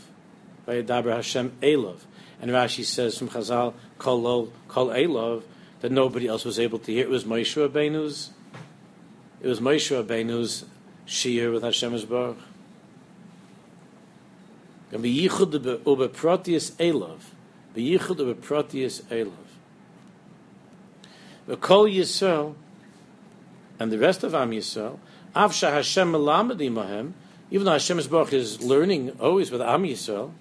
[0.69, 1.99] Vayedaber Hashem Elov.
[2.41, 4.21] And Rashi says from Chazal, Kol
[4.69, 5.43] Elov,
[5.81, 7.03] that nobody else was able to hear.
[7.03, 8.31] It was Moshe Rabbeinu's.
[9.41, 10.65] It was Moshe Rabbeinu's
[11.05, 12.37] shir with Hashem's Baruch.
[14.91, 17.19] And beyichud ubeprotius Elov.
[17.75, 19.33] Beyichud ubeprotius Elov.
[21.47, 22.55] The Kol Yisrael
[23.79, 24.99] and the rest of Am Yisrael,
[25.35, 27.13] Avsha Hashem Melamed Imahem,
[27.49, 30.31] even though Hashem Baruch is learning always with Am Yisrael,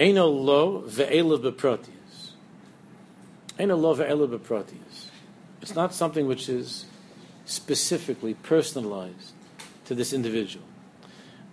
[0.00, 2.32] Eino lo ve'elav beprotius.
[3.58, 5.10] Eino lo ve'elav beprotius.
[5.60, 6.86] It's not something which is
[7.44, 9.34] specifically personalized
[9.84, 10.64] to this individual.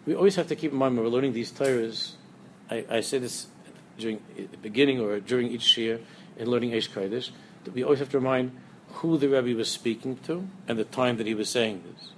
[0.05, 2.13] We always have to keep in mind when we're learning these Torahs,
[2.71, 3.47] I, I say this
[3.97, 5.99] during the beginning or during each year
[6.37, 7.31] in learning Eish Kodesh,
[7.65, 8.55] that we always have to remind
[8.93, 12.11] who the Rebbe was speaking to and the time that he was saying this.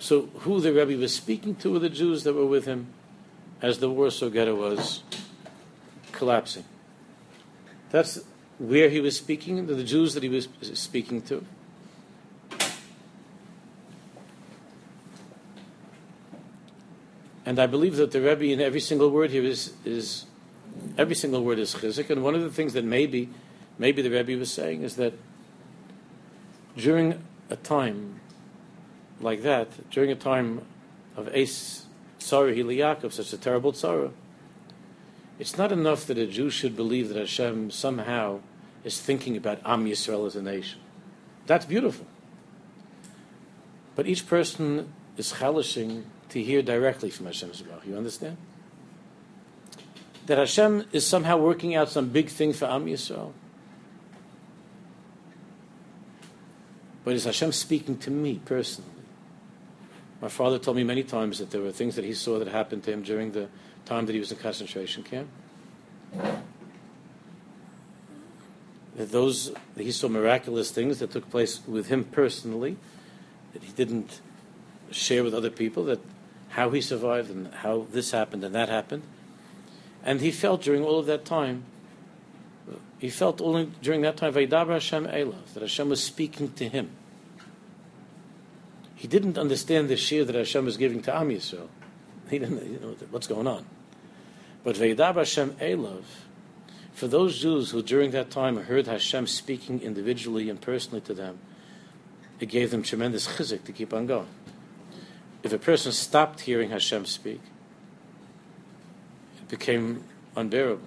[0.00, 2.88] So, who the Rebbe was speaking to were the Jews that were with him
[3.62, 5.02] as the Warsaw Ghetto was
[6.12, 6.64] collapsing.
[7.90, 8.20] That's
[8.58, 11.44] where he was speaking, the Jews that he was speaking to.
[17.46, 20.26] And I believe that the Rebbe in every single word here is, is
[20.96, 22.10] every single word is chizik.
[22.10, 23.28] And one of the things that maybe,
[23.78, 25.14] maybe the Rebbe was saying is that
[26.76, 28.20] during a time
[29.20, 30.64] like that, during a time
[31.16, 31.86] of Ace
[32.20, 34.12] Tzara Hiliyakov, such a terrible Tzara,
[35.38, 38.40] it's not enough that a Jew should believe that Hashem somehow
[38.84, 40.80] is thinking about Am Yisrael as a nation.
[41.46, 42.06] That's beautiful.
[43.96, 47.86] But each person is chalishing to hear directly from Hashem Zebach.
[47.86, 48.36] You understand?
[50.26, 53.32] That Hashem is somehow working out some big thing for Am Yisrael.
[57.02, 58.99] But is Hashem speaking to me personally?
[60.20, 62.84] My father told me many times that there were things that he saw that happened
[62.84, 63.48] to him during the
[63.86, 65.28] time that he was in concentration camp.
[68.96, 72.76] That those that he saw miraculous things that took place with him personally,
[73.54, 74.20] that he didn't
[74.90, 76.00] share with other people, that
[76.50, 79.04] how he survived and how this happened and that happened.
[80.04, 81.64] And he felt during all of that time,
[82.98, 86.90] he felt only during that time, Vaidabar Hashem Elav, that Hashem was speaking to him.
[89.00, 91.68] He didn't understand the shear that Hashem was giving to Am Yisrael.
[92.28, 93.64] He didn't know what's going on.
[94.62, 96.02] But Veidab Hashem Elav,
[96.92, 101.38] for those Jews who during that time heard Hashem speaking individually and personally to them,
[102.40, 104.28] it gave them tremendous chizik to keep on going.
[105.42, 107.40] If a person stopped hearing Hashem speak,
[109.40, 110.04] it became
[110.36, 110.84] unbearable.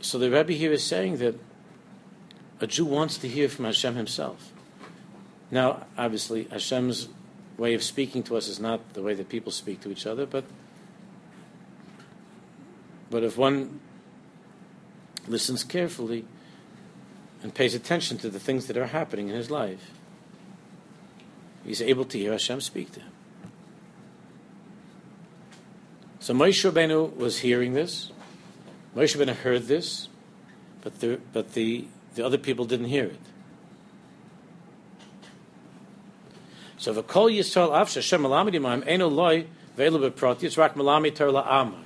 [0.00, 1.38] So the Rebbe here is saying that
[2.60, 4.52] a Jew wants to hear from Hashem himself.
[5.50, 7.08] Now, obviously, Hashem's
[7.56, 10.26] way of speaking to us is not the way that people speak to each other,
[10.26, 10.44] but
[13.08, 13.80] but if one
[15.28, 16.24] listens carefully
[17.42, 19.92] and pays attention to the things that are happening in his life,
[21.64, 23.12] he's able to hear Hashem speak to him.
[26.18, 28.10] So Moshe Rabbeinu was hearing this.
[28.96, 30.08] Moshe Rabbeinu heard this,
[30.82, 33.20] but the, but the, the other people didn't hear it.
[36.86, 39.46] So the kol Yisrael av Hashem malamid imaim eno loy
[39.76, 41.82] ve'elu beproti it's rak malamid ter la'amai.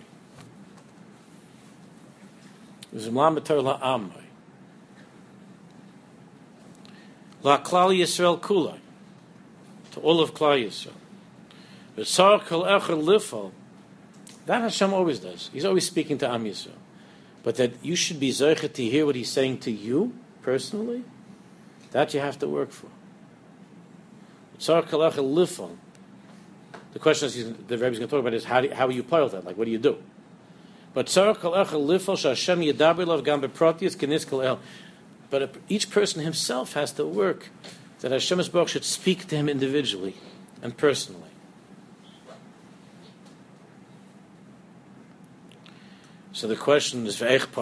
[2.93, 4.25] It was malamid ter la'amai.
[7.43, 8.79] La klal Yisrael kulai
[9.93, 10.93] to all of klal Yisrael.
[11.97, 13.53] V'tzar kol echer lifol
[14.45, 15.49] that Hashem always does.
[15.51, 16.77] He's always speaking to Am Yisrael.
[17.43, 21.05] But that you should be zeichet to hear what he's saying to you personally,
[21.93, 22.89] that you have to work for.
[26.93, 27.35] The question is,
[27.67, 29.45] the is going to talk about is how do, how you pile that?
[29.45, 29.97] Like, what do you do?
[30.93, 31.09] But.
[35.31, 37.49] But each person himself has to work
[38.01, 38.11] that
[38.53, 40.17] Baruch should speak to him individually
[40.61, 41.31] and personally.
[46.33, 47.53] So the question is ve'ech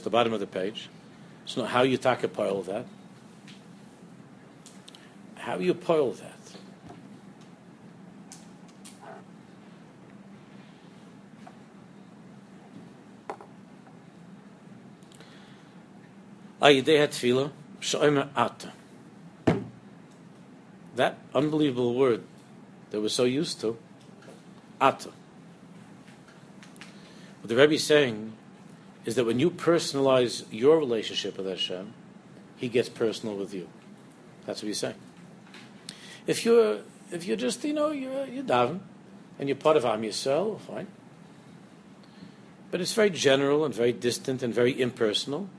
[0.00, 0.88] the bottom of the page.
[1.46, 2.86] So how you take a pile that?
[5.36, 6.33] How you pile that?
[20.96, 22.22] That unbelievable word
[22.90, 23.76] that we're so used to,
[24.80, 25.10] ata.
[27.42, 28.32] What the Rebbe is saying
[29.04, 31.92] is that when you personalize your relationship with Hashem,
[32.56, 33.68] He gets personal with you.
[34.46, 34.96] That's what he's saying.
[36.26, 36.78] If you're
[37.12, 38.80] if you're just you know you're you're daven
[39.38, 40.86] and you're part of Am Yisrael, fine.
[42.70, 45.50] But it's very general and very distant and very impersonal.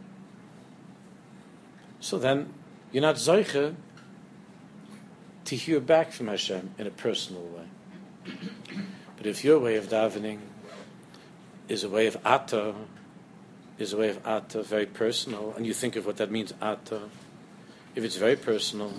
[1.99, 2.53] So then
[2.91, 3.75] you're not Zoiche
[5.45, 8.33] to hear back from Hashem in a personal way.
[9.17, 10.39] But if your way of davening
[11.67, 12.75] is a way of atta,
[13.77, 17.01] is a way of atta, very personal, and you think of what that means, atta,
[17.95, 18.93] if it's very personal,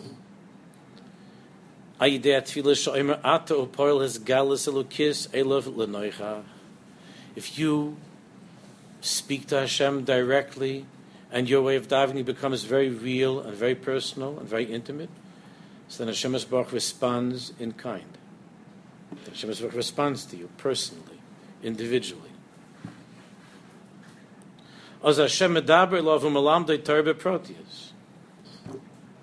[3.25, 3.67] ata.
[7.35, 7.97] If you
[9.01, 10.87] speak to Hashem directly,
[11.31, 15.11] and your way of davening becomes very real and very personal and very intimate,
[15.89, 18.19] so then Hashem Baruch responds in kind.
[19.27, 21.21] Hashem Baruch responds to you personally,
[21.63, 22.31] individually.
[25.05, 27.93] As Hashem medaber lov u'malamdei Torah proteus.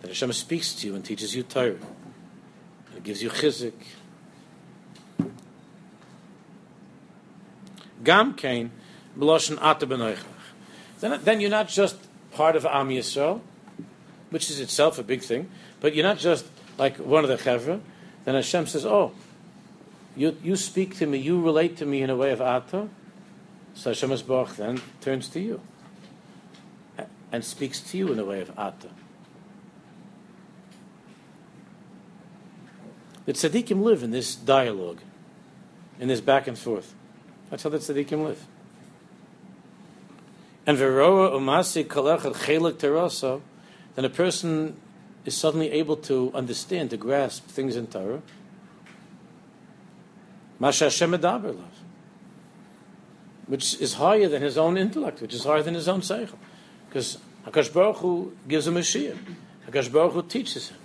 [0.01, 1.75] That Hashem speaks to you and teaches you Torah.
[2.95, 3.73] It gives you chizik.
[8.03, 8.71] Gam kain
[9.17, 10.17] b'loshen ata.
[11.03, 11.97] Then, then you're not just
[12.31, 13.41] part of Am Yisrael,
[14.29, 15.49] which is itself a big thing,
[15.81, 16.45] but you're not just
[16.77, 17.81] like one of the chevra.
[18.23, 19.11] Then Hashem says, "Oh,
[20.15, 22.87] you you speak to me, you relate to me in a way of ata."
[23.73, 25.59] So Hashem Baruch then turns to you
[27.33, 28.87] and speaks to you in a way of Ata.
[33.25, 34.99] The tzaddikim live in this dialogue,
[35.99, 36.93] in this back and forth.
[37.49, 38.45] That's how the tzaddikim live.
[40.65, 43.41] And veroa umasi terasa,
[43.95, 44.77] then a person
[45.25, 48.21] is suddenly able to understand, to grasp things in Torah.
[50.59, 51.13] Masha Hashem
[53.47, 56.37] which is higher than his own intellect, which is higher than his own seichel.
[56.87, 59.17] Because Hakadosh Baruch Hu gives him a shir.
[59.67, 60.77] Hakadosh Baruch Hu teaches him.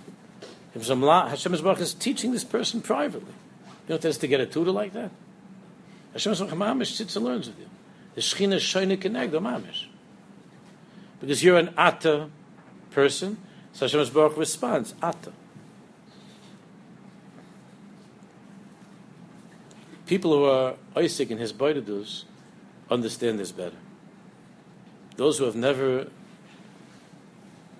[0.75, 3.33] If Hashem Baruch is teaching this person privately,
[3.87, 5.11] you it is to get a tutor like that?
[6.13, 7.69] Hashem Baruch Mamish sits and learns with you.
[8.15, 9.85] The Shechina Shoyne Kenegdo Mamish.
[11.19, 12.29] Because you're an Atta
[12.91, 13.37] person,
[13.73, 15.31] so Hashem Baruch responds, Atta.
[20.05, 22.23] People who are Isaac in hisbodedus
[22.89, 23.77] understand this better.
[25.17, 26.07] Those who have never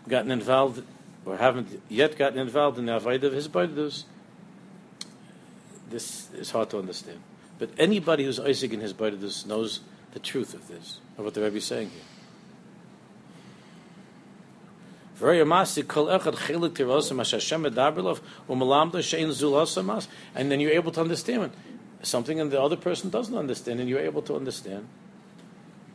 [0.08, 0.84] gotten involved
[1.26, 4.04] or haven't yet gotten involved in the avoid of hisbodedus,
[5.90, 7.20] this is hard to understand.
[7.58, 9.80] But anybody who's Isaac in hisbodedus knows
[10.14, 12.02] the truth of this, of what the Rebbe is saying here.
[20.36, 21.52] And then you're able to understand
[22.02, 24.88] something and the other person doesn't understand, and you're able to understand.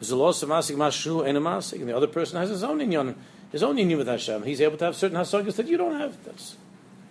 [0.00, 3.14] And the other person has his own inyan,
[3.50, 4.42] his own inyan with Hashem.
[4.42, 6.22] He's able to have certain hasagas that you don't have.
[6.24, 6.56] That's,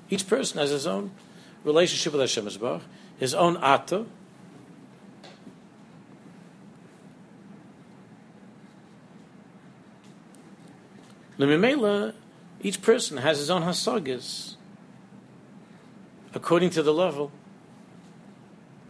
[0.10, 1.12] each person has his own
[1.64, 2.48] relationship with Hashem
[3.18, 4.06] his own ata.
[11.38, 12.14] Lemimela,
[12.62, 14.56] each person has his own hasagas
[16.34, 17.32] according to the level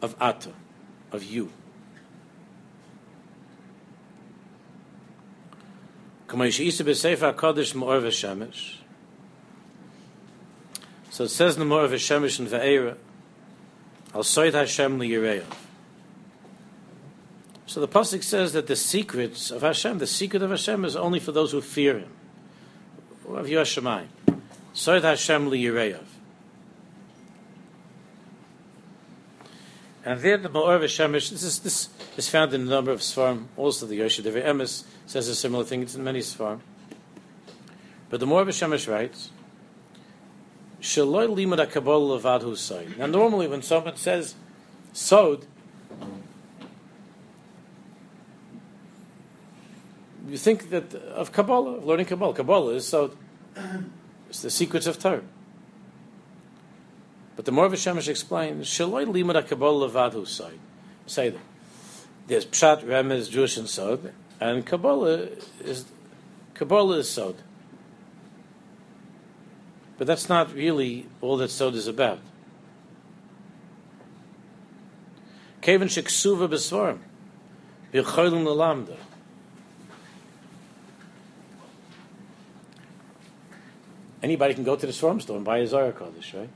[0.01, 0.51] of ata,
[1.12, 1.51] of you.
[6.29, 6.43] So
[11.25, 12.97] it says in the Mor V'Shemesh and Ve'era,
[14.15, 15.45] Al Soid Hashem Liyireyav.
[17.67, 21.19] So the pasuk says that the secrets of Hashem, the secret of Hashem, is only
[21.19, 22.10] for those who fear Him.
[23.36, 24.06] Of Yashemai,
[24.76, 26.04] Soid Hashem Liyireyav.
[30.06, 33.46] And there the Ma'or V'Shemesh, this is, this is found in a number of Svarim,
[33.56, 36.60] also the Yosher Divrei Emes says a similar thing, it's in many Svarim.
[38.10, 39.32] But the Ma'or V'Shemesh writes,
[40.82, 42.98] Shaloi limud HaKabbalah levad sod.
[42.98, 44.36] Now normally when someone says
[44.91, 45.46] sod,
[50.28, 52.34] you think that of Kabbalah, of learning Kabbalah.
[52.34, 53.15] Kabbalah is sod.
[54.30, 55.22] It's the secrets of Torah.
[57.36, 60.54] But the Mor Shemesh explains, Shaloi limud HaKabbalah levad sod.
[61.06, 61.39] Say that.
[62.28, 65.28] There's Pshat, Remez, Drush, and Sod, and Kabbalah
[65.60, 65.86] is
[66.54, 67.36] Kabbalah is Sod.
[69.98, 72.20] But that's not really all that Sod is about.
[75.62, 77.00] Kevin Sheksuva Besvarim,
[77.94, 78.98] B'cholim Lalamda.
[84.24, 86.49] Anybody can go to the Svarim store and buy a Zohar Kodesh, right?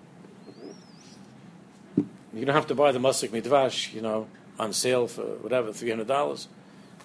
[2.34, 6.47] You don't have to buy the Matok Midvash, you know, on sale for whatever, $300.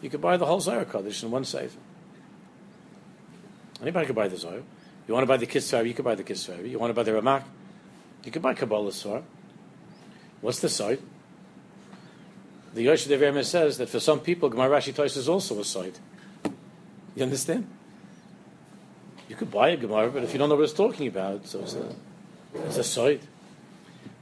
[0.00, 1.76] You could buy the whole Zohar Kodesh in one safe.
[3.80, 4.62] Anybody could buy the Zohar.
[5.08, 6.68] You want to buy the Kisvar, you could buy the Kisvar.
[6.70, 7.42] You want to buy the Ramak,
[8.24, 9.22] you could buy Kabbalah Zohar.
[10.40, 11.00] What's the site?
[12.74, 15.98] The Yosh Dev says that for some people, Gemara Rashi Toys is also a site.
[17.16, 17.66] You understand?
[19.32, 21.60] You could buy a Gemara, but if you don't know what it's talking about, so
[21.60, 21.94] it's a,
[22.66, 23.18] it's a.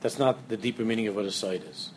[0.03, 1.91] That's not the deeper meaning of what a site is.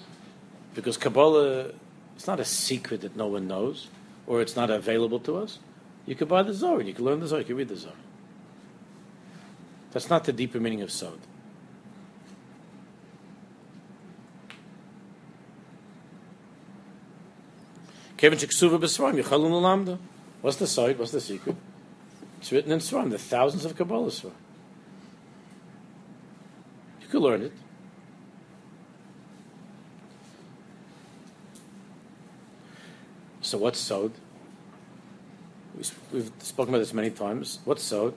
[0.73, 1.73] Because Kabbalah,
[2.15, 3.87] it's not a secret that no one knows,
[4.25, 5.59] or it's not available to us.
[6.07, 7.95] You could buy the Zohar, you could learn the Zohar, you could read the Zohar.
[9.91, 11.19] That's not the deeper meaning of Sod.
[20.41, 20.97] What's the site?
[20.97, 21.55] What's the secret?
[22.43, 24.33] It's written in Svarim, the thousands of Kabbalah Svarim.
[26.99, 27.53] You could learn it.
[33.39, 34.11] So what's sod?
[36.11, 37.59] We've spoken about this many times.
[37.63, 38.13] What's sod?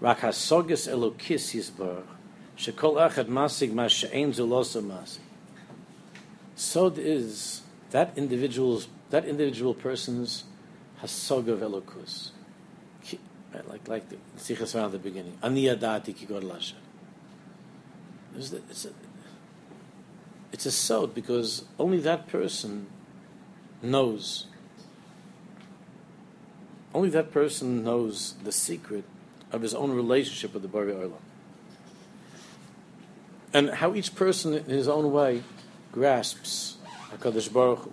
[0.00, 2.06] Rak hasogis elokis yisbarach.
[2.56, 5.18] Shekol echad masig ma she'ein zulosa masig.
[6.56, 7.60] Sod is
[7.90, 10.44] that individual's that individual person's
[11.02, 12.30] hasog of elokus.
[13.66, 15.38] Like like the sichas around the beginning.
[15.42, 16.74] Ani adati ki god lasha.
[18.36, 18.90] It's a,
[20.52, 22.86] it's a sod because only that person
[23.82, 24.46] knows
[26.94, 29.04] only that person knows the secret
[29.52, 31.12] of his own relationship with the Bari Olam.
[33.52, 35.42] And how each person in his own way
[35.92, 36.76] grasps
[37.12, 37.92] HaKadosh Baruch Hu.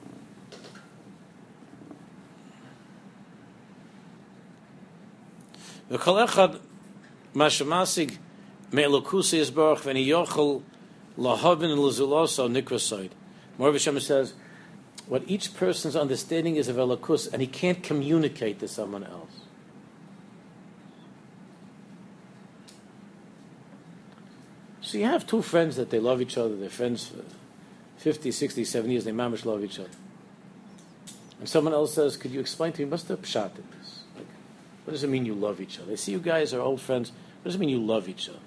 [5.90, 6.48] וכל אחד
[7.34, 8.12] מה שמשיג
[8.72, 10.56] מאלוקוסי יסברך ואני יוכל
[11.18, 12.78] להבין לזולוסו נקרא
[13.58, 14.32] More of says,
[15.06, 19.40] what each person's understanding is of Elokus, and he can't communicate to someone else.
[24.80, 27.22] So you have two friends that they love each other, they're friends for
[27.98, 29.90] 50, 60, 70 years, they mamish love each other.
[31.38, 33.16] And someone else says, Could you explain to me what's the
[34.85, 35.89] What does it mean you love each other?
[35.89, 37.11] They see you guys are old friends.
[37.11, 38.39] What does it mean you love each other?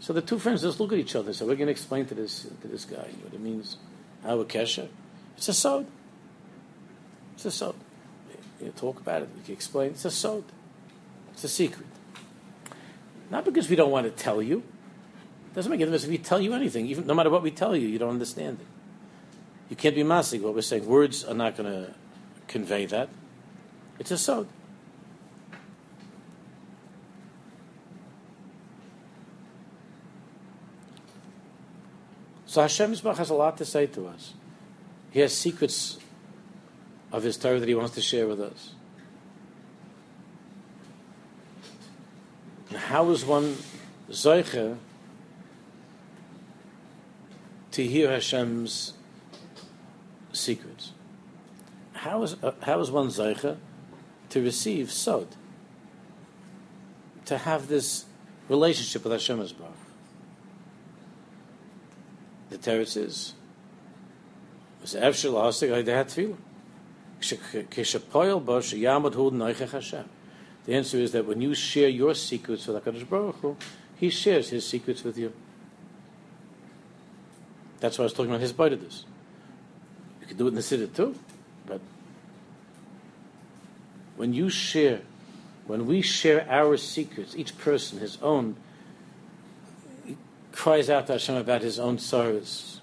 [0.00, 1.32] So the two friends just look at each other.
[1.32, 3.76] So we're going to explain to this to this guy what it means.
[4.24, 4.88] Our kesher.
[5.36, 5.86] It's a sod.
[7.34, 7.76] It's a sod.
[8.60, 9.28] You talk about it.
[9.36, 9.90] You can explain.
[9.92, 10.42] It's a sod.
[11.32, 11.86] It's a secret.
[13.30, 14.58] Not because we don't want to tell you.
[14.58, 16.86] It doesn't make any difference if we tell you anything.
[16.86, 18.66] Even no matter what we tell you, you don't understand it.
[19.70, 20.42] You can't be masig.
[20.42, 21.94] What we're saying, words are not going to
[22.48, 23.08] convey that.
[24.00, 24.48] It's a sod.
[32.58, 34.34] So Hashem has a lot to say to us.
[35.12, 35.96] He has secrets
[37.12, 38.72] of his Torah that he wants to share with us.
[42.74, 43.58] How is one
[44.10, 44.76] Zoiche
[47.70, 48.94] to hear Hashem's
[50.32, 50.90] secrets?
[51.92, 53.56] How is, uh, how is one Zoiche
[54.30, 55.28] to receive Sod?
[57.26, 58.06] To have this
[58.48, 59.77] relationship with Hashem Baruch.
[62.50, 63.34] The Teretz is
[64.90, 65.04] the
[70.74, 73.56] answer is that when you share your secrets with HaKadosh Baruch Hu,
[73.96, 75.32] He shares His secrets with you.
[77.80, 79.04] That's why I was talking about his bite of this.
[80.20, 81.14] You can do it in the Siddur too,
[81.66, 81.80] but
[84.16, 85.00] when you share,
[85.66, 88.56] when we share our secrets, each person his own,
[90.58, 92.80] cries out to Hashem about his own sorrows,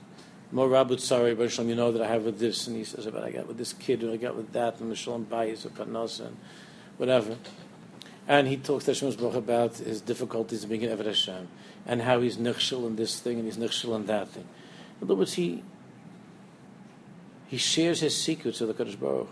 [0.50, 3.26] more Rabut sorry, but you know that I have with this, and he says about
[3.26, 6.28] I got with this kid, and I got with that, and Mishalom Bayis, or Parnasa,
[6.28, 6.38] and
[6.96, 7.36] whatever.
[8.30, 11.50] And he talks to Hashem's Baruch about his difficulties in being an Eved Hashem,
[11.86, 14.48] and how he's nichshel in this thing, and he's nichshel in that thing.
[15.02, 15.62] In other words, he,
[17.48, 19.28] he shares his secrets with the Kaddish Baruch.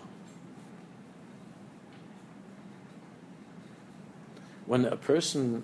[4.66, 5.64] When a person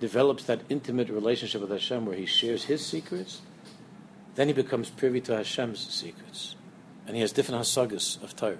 [0.00, 3.40] develops that intimate relationship with Hashem where he shares his secrets,
[4.34, 6.56] then he becomes privy to Hashem's secrets.
[7.06, 8.58] And he has different hasagas of Torah.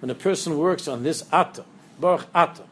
[0.00, 1.64] When a person works on this ata,
[1.98, 2.62] baruch ata,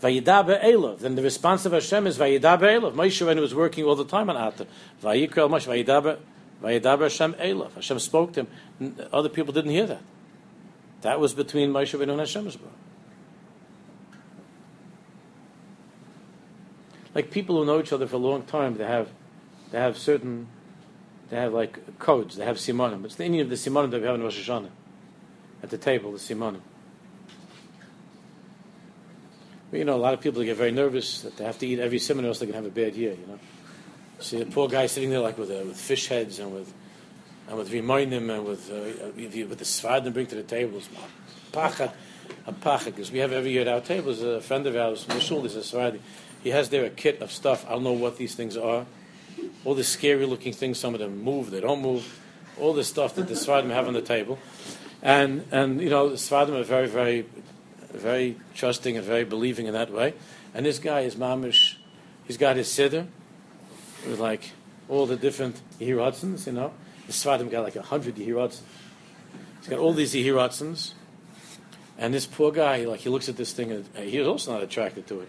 [0.00, 0.98] Vayida be'elav.
[0.98, 2.94] Then the response of Hashem is Vayida be'elav.
[2.94, 4.66] Moshe, he was working all the time on Ata,
[5.02, 6.18] Vayikra Moshe, Vayida
[6.64, 7.74] Vayidaber Hashem Elav.
[7.74, 8.46] Hashem spoke to
[8.80, 8.96] him.
[9.12, 10.02] Other people didn't hear that.
[11.02, 12.74] That was between Moshe Rabbeinu and Hashem's brother.
[17.14, 19.10] Like people who know each other for a long time, they have,
[19.70, 20.48] they have certain,
[21.28, 22.36] they have like codes.
[22.36, 23.04] They have simonim.
[23.04, 24.70] It's the Indian of the simonim that we have in Rosh Hashanah.
[25.62, 26.60] At the table, the simonim.
[29.74, 31.98] You know, a lot of people get very nervous that they have to eat every
[31.98, 33.12] simon, else they can have a bad year.
[33.12, 33.38] You know.
[34.20, 36.72] See the poor guy sitting there like with, uh, with fish heads and with
[37.48, 40.88] and with him and with uh, with the svad and bring to the tables.
[41.52, 41.92] Pachat,
[42.46, 45.44] a pachat, because we have every year at our tables a friend of ours, Mishul,
[45.44, 46.00] is a Sfaradi.
[46.42, 47.66] He has there a kit of stuff.
[47.66, 48.86] I don't know what these things are.
[49.64, 50.78] All the scary looking things.
[50.78, 52.20] Some of them move, they don't move.
[52.58, 54.38] All the stuff that the Sfardim have on the table,
[55.02, 57.26] and and you know the Sfardim are very very
[57.98, 60.14] very trusting and very believing in that way.
[60.52, 61.76] And this guy is mamish.
[62.26, 63.06] He's got his siddur
[64.08, 64.52] with like
[64.88, 66.72] all the different Yehirotzins, you know.
[67.06, 68.62] The Sfardim got like a hundred Yehirotzins.
[69.60, 70.92] He's got all these Yehirotzins.
[71.96, 75.06] And this poor guy, like he looks at this thing, and he's also not attracted
[75.08, 75.28] to it.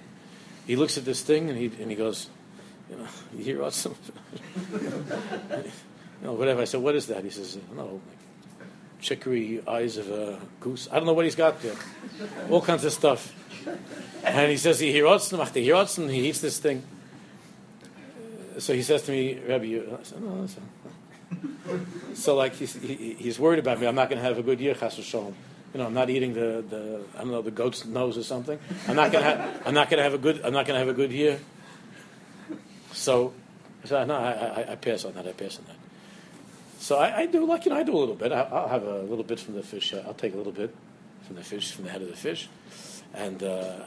[0.66, 2.30] He looks at this thing and he and he goes,
[2.90, 3.96] you know, Yehirotzin.
[5.62, 5.72] you
[6.24, 6.62] know, whatever.
[6.62, 7.24] I said, what is that?
[7.24, 8.25] He says, no, like
[9.00, 10.88] chicory eyes of a goose.
[10.92, 11.76] I don't know what he's got there.
[12.50, 13.34] All kinds of stuff.
[14.24, 16.84] And he says, Yehirotzin, he eats this thing
[18.58, 20.48] so he says to me, Rabbi, you, I said, no,
[22.14, 23.88] so like he's, he, he's worried about me.
[23.88, 24.98] I'm not going to have a good year, chas.
[25.14, 25.34] You
[25.74, 28.58] know, I'm not eating the, the I don't know the goat's nose or something.
[28.88, 30.76] I'm not going to have I'm not going to have a good I'm not going
[30.76, 31.40] to have a good year.
[32.94, 33.34] So,
[33.84, 35.28] I said, no, I, I, I, pass on that.
[35.28, 35.75] I pass on that.
[36.80, 38.32] So I, I, do like you know I do a little bit.
[38.32, 39.94] I, will have a little bit from the fish.
[39.94, 40.74] I'll take a little bit
[41.26, 42.48] from the fish from the head of the fish,
[43.14, 43.78] and uh,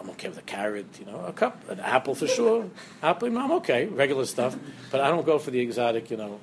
[0.00, 2.68] I'm okay with a carrot, you know, a cup, an apple for sure.
[3.02, 4.56] Apple, I'm okay, regular stuff.
[4.90, 6.40] But I don't go for the exotic, you know,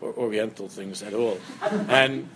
[0.00, 1.38] or Oriental things at all.
[1.88, 2.28] And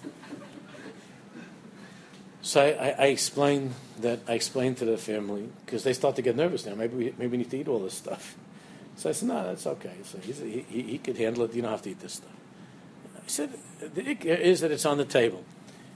[2.43, 6.37] so I, I explained that I explained to the family because they start to get
[6.37, 6.75] nervous now.
[6.75, 8.37] Maybe we, maybe we need to eat all this stuff.
[8.97, 9.95] So I said, no, that's okay.
[10.05, 11.55] So he, he, he could handle it.
[11.55, 12.31] You don't have to eat this stuff.
[13.33, 15.43] Said, the is that it's on the table.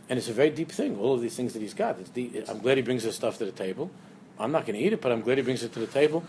[0.09, 1.99] And it's a very deep thing, all of these things that he's got.
[2.49, 3.91] I'm glad he brings this stuff to the table.
[4.39, 6.25] I'm not going to eat it, but I'm glad he brings it to the table.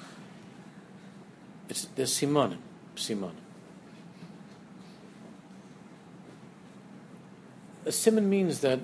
[1.69, 2.57] It's the simonim,
[2.97, 3.31] simonim.
[7.85, 8.81] A simon means that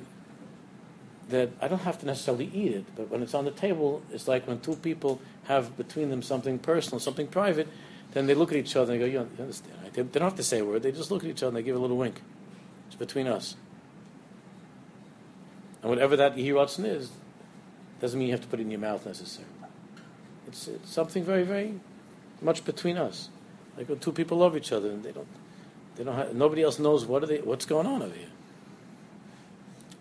[1.27, 4.29] that I don't have to necessarily eat it, but when it's on the table, it's
[4.29, 7.67] like when two people have between them something personal, something private,
[8.13, 9.93] then they look at each other and they go, "You understand?" Right?
[9.93, 11.57] They, they, don't have to say a word; they just look at each other and
[11.57, 12.21] they give a little wink.
[12.87, 13.55] It's between us,
[15.81, 17.11] and whatever that Yehirotzen is,
[17.99, 19.53] doesn't mean you have to put it in your mouth necessarily.
[20.47, 21.79] It's, it's something very, very
[22.41, 23.29] much between us.
[23.77, 25.27] Like when two people love each other and they don't,
[25.95, 28.27] they don't have, nobody else knows what are they, what's going on over here.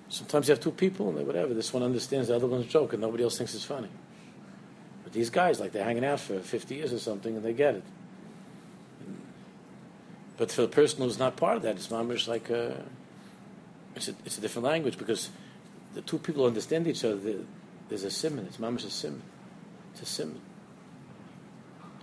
[0.09, 2.93] Sometimes you have two people and they, whatever, this one understands the other one's joke
[2.93, 3.89] and nobody else thinks it's funny.
[5.05, 7.77] But these guys, like they're hanging out for 50 years or something and they get
[7.77, 7.85] it.
[10.37, 12.85] But for the person who's not part of that, it's mamish like a,
[13.95, 15.31] it's a, it's a different language because
[15.95, 17.37] the two people understand each other.
[17.89, 18.47] There's a simon.
[18.47, 19.23] It's mamish a simon.
[19.93, 20.41] It's a simon.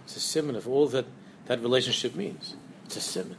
[0.04, 1.06] It's a simon of all that
[1.48, 2.56] that relationship means.
[2.86, 3.38] It's a simon.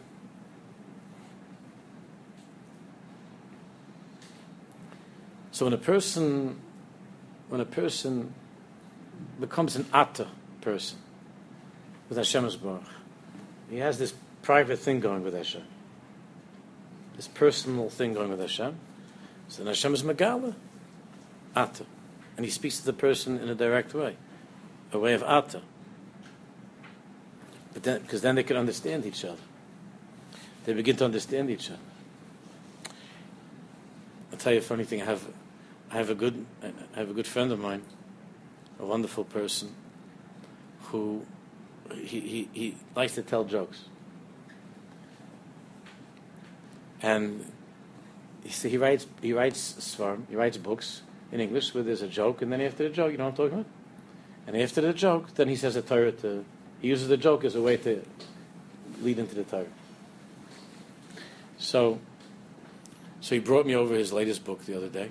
[5.53, 6.59] So when a person,
[7.49, 8.34] when a person
[9.38, 10.26] becomes an atta
[10.61, 10.99] person
[12.09, 12.82] with Hashem's Baruch,
[13.68, 15.64] he has this private thing going with Hashem,
[17.16, 18.76] this personal thing going with Hashem.
[19.49, 20.55] So then Hashem is Megala,
[21.57, 21.84] atta
[22.41, 24.16] and he speaks to the person in a direct way,
[24.95, 25.61] a way of atta.
[27.74, 29.43] But then, because then they can understand each other.
[30.64, 31.78] They begin to understand each other.
[34.32, 35.03] I'll tell you a funny thing.
[35.03, 35.22] I have,
[35.91, 37.82] I have a good, I have a good friend of mine,
[38.78, 39.74] a wonderful person,
[40.84, 41.26] who
[41.93, 43.84] he, he, he likes to tell jokes.
[47.03, 47.51] And
[48.44, 52.42] he, he writes he writes svarm, he writes books, in English where there's a joke,
[52.42, 53.72] and then after the joke, you know what I'm talking about?
[54.46, 56.44] And after the joke, then he says a Torah to,
[56.80, 58.03] he uses the joke as a way to
[59.01, 59.66] lead into the Torah.
[61.59, 62.01] So,
[63.20, 65.11] so he brought me over his latest book the other day.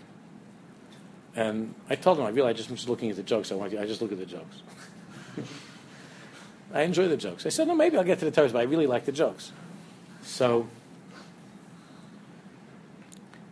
[1.36, 3.52] And I told him, I realized just, I'm just looking at the jokes.
[3.52, 4.62] I want you, I just look at the jokes.
[6.74, 7.46] I enjoy the jokes.
[7.46, 9.52] I said, no, maybe I'll get to the Torah, but I really like the jokes.
[10.24, 10.68] So,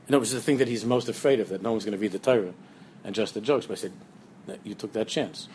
[0.08, 2.02] and it was the thing that he's most afraid of, that no one's going to
[2.02, 2.54] read the Torah
[3.04, 3.66] and just the jokes.
[3.66, 3.92] But I said,
[4.64, 5.50] you took that chance.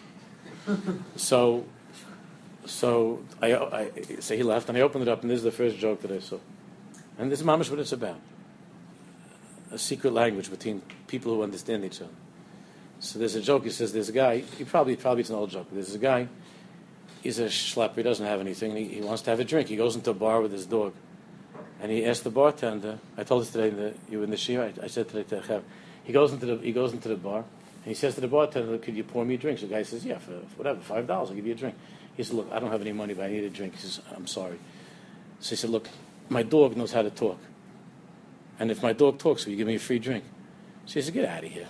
[1.17, 1.65] so,
[2.67, 3.91] so I, I,
[4.21, 6.13] so he left, and I opened it up, and this is the first joke that
[6.13, 6.39] I saw.
[7.19, 8.21] And this is mamish what it's about.
[9.71, 12.11] A secret language between people who understand each other.
[13.01, 13.65] So there's a joke.
[13.65, 14.39] He says there's a guy.
[14.39, 15.67] He probably probably it's an old joke.
[15.73, 16.29] There's a guy.
[17.23, 17.97] He's a schlepper.
[17.97, 18.77] He doesn't have anything.
[18.77, 19.69] He, he wants to have a drink.
[19.69, 20.95] He goes into a bar with his dog.
[21.83, 23.01] And he asked the bartender.
[23.19, 24.63] I told this today in the, you were in the shir.
[24.63, 25.65] I, I, said today to Chev.
[26.05, 28.79] He goes into the he goes into the bar and he says to the bartender,
[28.79, 31.09] "Could you pour me a drink?" So the guy says, "Yeah, for, for whatever, five
[31.09, 31.75] dollars, I'll give you a drink."
[32.17, 34.01] He said, "Look, I don't have any money, but I need a drink." He says,
[34.15, 34.61] "I'm sorry."
[35.41, 35.89] So he said, "Look,
[36.29, 37.41] my dog knows how to talk,
[38.61, 40.25] and if my dog talks, will you give me a free drink?"
[40.87, 41.69] So he said, "Get out of here."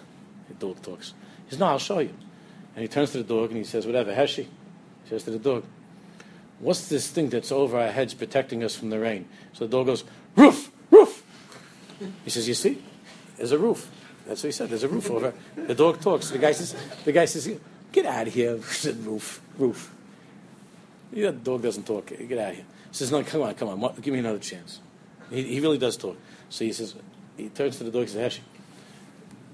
[0.48, 1.14] The dog talks.
[1.44, 2.14] He says, "No, I'll show you."
[2.76, 4.44] And he turns to the dog and he says, "Whatever, Heshi."
[5.04, 5.64] He says to the dog,
[6.62, 9.86] "What's this thing that's over our heads protecting us from the rain?" So the dog
[9.86, 10.04] goes,
[10.36, 11.24] "Roof." Roof.
[12.24, 12.82] He says, You see,
[13.36, 13.90] there's a roof.
[14.26, 14.68] That's what he said.
[14.68, 15.34] There's a roof over.
[15.56, 16.30] The dog talks.
[16.30, 17.58] The guy says, the guy says,
[17.90, 18.54] get out of here.
[19.02, 19.92] roof, roof.
[21.12, 22.06] Yeah, the dog doesn't talk.
[22.06, 22.64] Get out of here.
[22.90, 23.94] He says, no, come on, come on.
[24.00, 24.80] Give me another chance.
[25.30, 26.16] He, he really does talk.
[26.50, 26.94] So he says,
[27.36, 28.40] he turns to the dog and says, Heshi,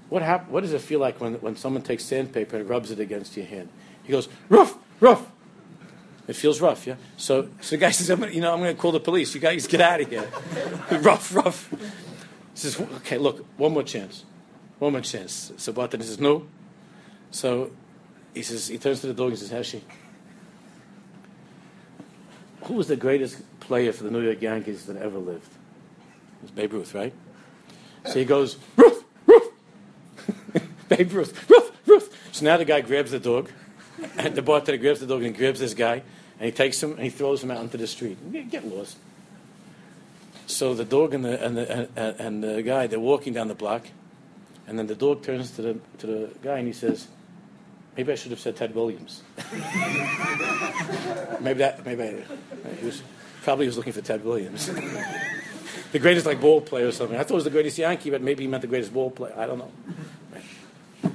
[0.09, 2.99] what, hap- what does it feel like when, when someone takes sandpaper and rubs it
[2.99, 3.69] against your hand?
[4.03, 5.25] He goes, rough, rough.
[6.29, 6.93] It feels rough, yeah?
[7.17, 9.33] So, so the guy says, I'm gonna, you know, I'm going to call the police.
[9.33, 10.29] You guys get out of here.
[11.01, 11.71] rough, rough.
[11.71, 11.77] He
[12.53, 14.25] says, okay, look, one more chance.
[14.77, 15.51] One more chance.
[15.57, 16.45] So Barton says, no.
[17.31, 17.71] So
[18.35, 19.81] he says, he turns to the dog and says, Heshi,
[22.65, 25.47] who was the greatest player for the New York Yankees that ever lived?
[25.47, 27.13] It was Babe Ruth, right?
[28.05, 29.51] So he goes, Ruth, Ruth.
[30.89, 32.15] Babe Ruth, Ruth, Ruth.
[32.33, 33.49] So now the guy grabs the dog,
[34.15, 36.03] and the bartender grabs the dog and grabs this guy,
[36.39, 38.17] and he takes him and he throws him out into the street.
[38.49, 38.97] Get, lost.
[40.47, 43.85] So the dog and the, and, the, and the guy, they're walking down the block,
[44.67, 47.07] and then the dog turns to the, to the guy and he says,
[47.97, 49.23] Maybe I should have said Ted Williams.
[51.41, 52.23] maybe that, maybe I,
[52.79, 53.03] he was,
[53.41, 54.67] probably he was looking for Ted Williams.
[55.91, 57.17] the greatest like ball player or something.
[57.17, 59.33] I thought it was the greatest Yankee, but maybe he meant the greatest ball player.
[59.35, 61.11] I don't know.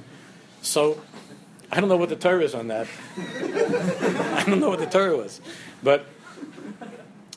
[0.61, 1.01] So,
[1.71, 2.87] I don't know what the Torah is on that.
[3.17, 5.41] I don't know what the Torah was,
[5.83, 6.05] but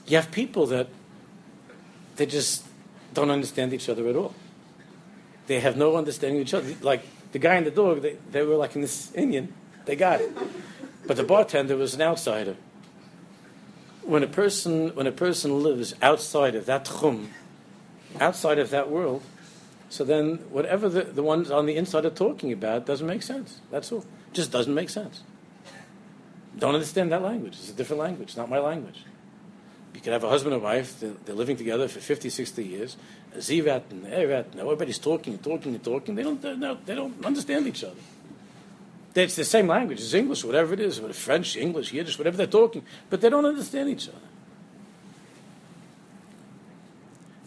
[0.07, 0.89] you have people that
[2.17, 2.65] they just
[3.15, 4.35] don't understand each other at all.
[5.47, 6.75] They have no understanding of each other.
[6.83, 7.03] Like
[7.33, 9.53] the guy and the dog, they, they were like in this Indian.
[9.87, 10.31] They got it.
[11.07, 12.57] But the bartender was an outsider.
[14.03, 17.31] When a person, when a person lives outside of that chum,
[18.21, 19.23] outside of that world,
[19.91, 23.61] so then whatever the, the ones on the inside are talking about doesn't make sense.
[23.71, 24.05] That's all.
[24.33, 25.23] Just doesn't make sense.
[26.59, 27.55] Don't understand that language.
[27.55, 29.05] It's a different language, not my language.
[29.95, 32.97] You can have a husband and wife, they're, living together for 50, 60 years.
[33.37, 36.15] Zivat and Evat, and everybody's talking and talking and talking.
[36.15, 36.41] They don't,
[36.87, 38.01] they don't understand each other.
[39.15, 40.01] It's the same language.
[40.01, 43.89] It's English, whatever it is, French, English, Yiddish, whatever they're talking, but they don't understand
[43.89, 44.19] each other.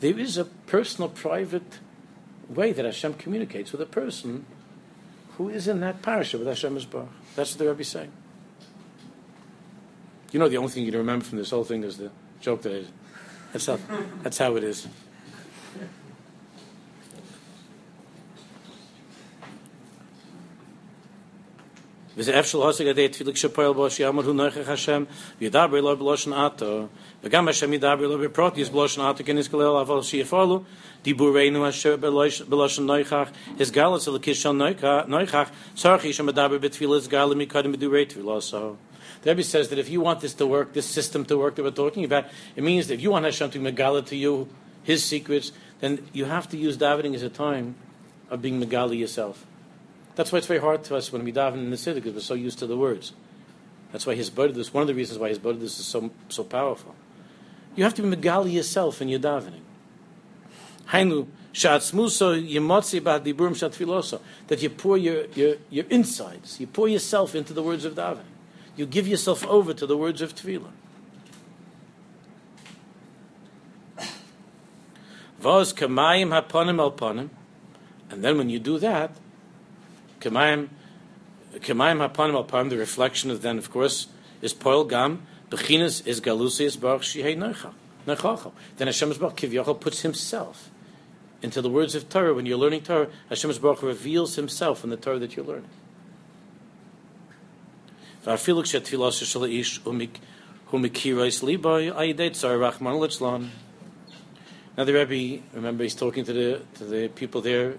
[0.02, 1.80] There is a personal, private
[2.50, 4.46] way that Hashem communicates with a person
[5.37, 7.09] who is in that parasha with Hashem Baruch.
[7.35, 8.13] That's what the Rebbe is saying.
[10.33, 12.73] You know, the only thing you remember from this whole thing is the joke that
[12.73, 12.89] is.
[13.53, 13.79] That's how,
[14.23, 14.87] that's how it is.
[22.17, 25.05] וזה אפשר להשיג על ידי תפילה כשפועל בו שיאמר הוא נוכח השם
[25.41, 26.87] וידבר לו בלושן עתו
[27.25, 30.63] וגם השם ידבר לו בפרוטיוס בלושן עתו כנס כלל אבל שיפעלו
[31.04, 35.52] Dibureinu asher noichach, his galus noichach,
[37.08, 38.78] galim mikadim.
[39.24, 41.64] The Rebbe says that if you want this to work, this system to work that
[41.64, 42.26] we're talking about,
[42.56, 44.50] it means that if you want Hashem to megala to you
[44.84, 47.76] His secrets, then you have to use davening as a time
[48.30, 49.46] of being megala yourself.
[50.16, 52.22] That's why it's very hard to us when we daven in the city because we're
[52.22, 53.14] so used to the words.
[53.92, 56.96] That's why his is one of the reasons why hisbodedus is so, so powerful.
[57.76, 59.62] You have to be megala yourself in your davening.
[60.92, 67.36] Hainu shatzmuso yemotzi Badiburim shatfiloso that you pour your, your your insides, you pour yourself
[67.36, 68.26] into the words of davening.
[68.76, 70.72] You give yourself over to the words of tefillah.
[75.40, 77.30] Vos kamayim haponim alponim,
[78.10, 79.12] and then when you do that,
[80.20, 80.70] kamayim
[81.56, 84.08] kamayim haponim alponim, the reflection of then, of course,
[84.42, 85.26] is poil gam.
[85.50, 87.74] Bechinas is galusius baruch shihei nechachal.
[88.06, 90.71] Then Hashem Baruch Kivyachal puts himself
[91.42, 92.34] into the words of Torah.
[92.34, 95.70] When you're learning Torah, Hashem Baruch reveals himself in the Torah that you're learning.
[104.78, 107.78] Now the Rebbe, remember, he's talking to the to the people there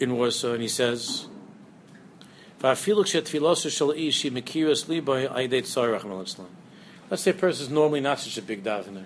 [0.00, 1.26] in Warsaw, and he says,
[2.60, 2.80] Let's
[7.22, 9.04] say a person is normally not such a big davener.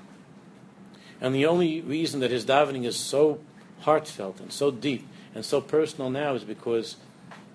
[1.20, 3.40] And the only reason that his davening is so
[3.80, 6.96] heartfelt and so deep and so personal now is because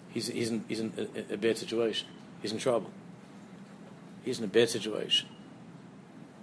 [0.09, 0.93] he's, he's, in, he's in
[1.29, 2.07] a, bad situation.
[2.41, 2.91] He's in trouble.
[4.23, 5.27] He's in a bad situation.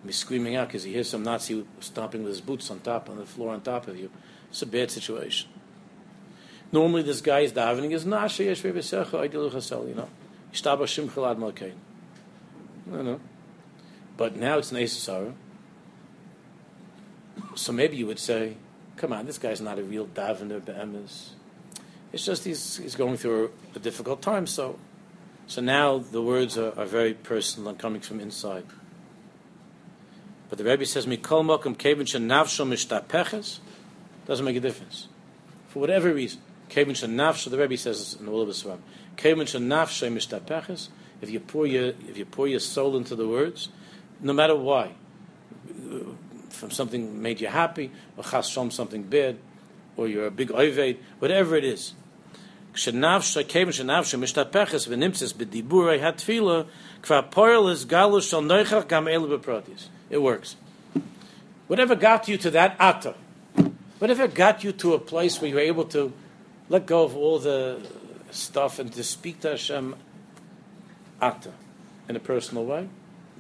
[0.04, 3.16] He's screaming out because he hears some Nazi stomping with his boots on top, on
[3.16, 4.10] the floor on top of you.
[4.50, 5.48] It's a bad situation.
[6.70, 10.08] Normally, this guy is davening is nashe yesh ve'besecha aidilu chasel, you know.
[10.52, 11.72] Ishtaba shim chalad malkein.
[12.86, 13.20] No, no.
[14.16, 15.32] But now it's an Nesasara.
[17.54, 18.56] So maybe you would say,
[18.96, 21.30] come on, this guy's not a real davener be'emes.
[22.12, 24.46] It's just he's, he's going through a, a difficult time.
[24.46, 24.78] So,
[25.46, 28.64] so now the words are, are, very personal and coming from inside.
[30.48, 33.58] But the Rebbe says, "Mikol makom kevin shenavsho mishtapeches."
[34.26, 35.08] Doesn't make a difference.
[35.68, 36.40] For whatever reason.
[36.68, 38.82] Kevin Shanafsha, the Rebbe says in all of his Swarm.
[39.16, 40.88] Kevin Shanafsha Mishtapeches,
[41.20, 43.70] if you pour your if you pour your soul into the words,
[44.20, 44.92] no matter why,
[46.58, 49.38] from something made you happy, or chas from something bad,
[49.96, 51.94] or you're a big oived, whatever it is.
[60.10, 60.56] It works.
[61.66, 63.14] Whatever got you to that atta,
[63.98, 66.12] whatever got you to a place where you're able to
[66.68, 67.80] let go of all the
[68.30, 69.96] stuff and to speak to Hashem
[71.20, 71.52] atta
[72.08, 72.88] in a personal way,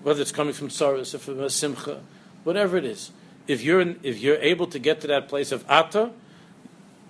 [0.02, 2.00] whether it's coming from sorrow or from a simcha,
[2.44, 3.10] whatever it is.
[3.46, 6.10] If you're if you're able to get to that place of atta,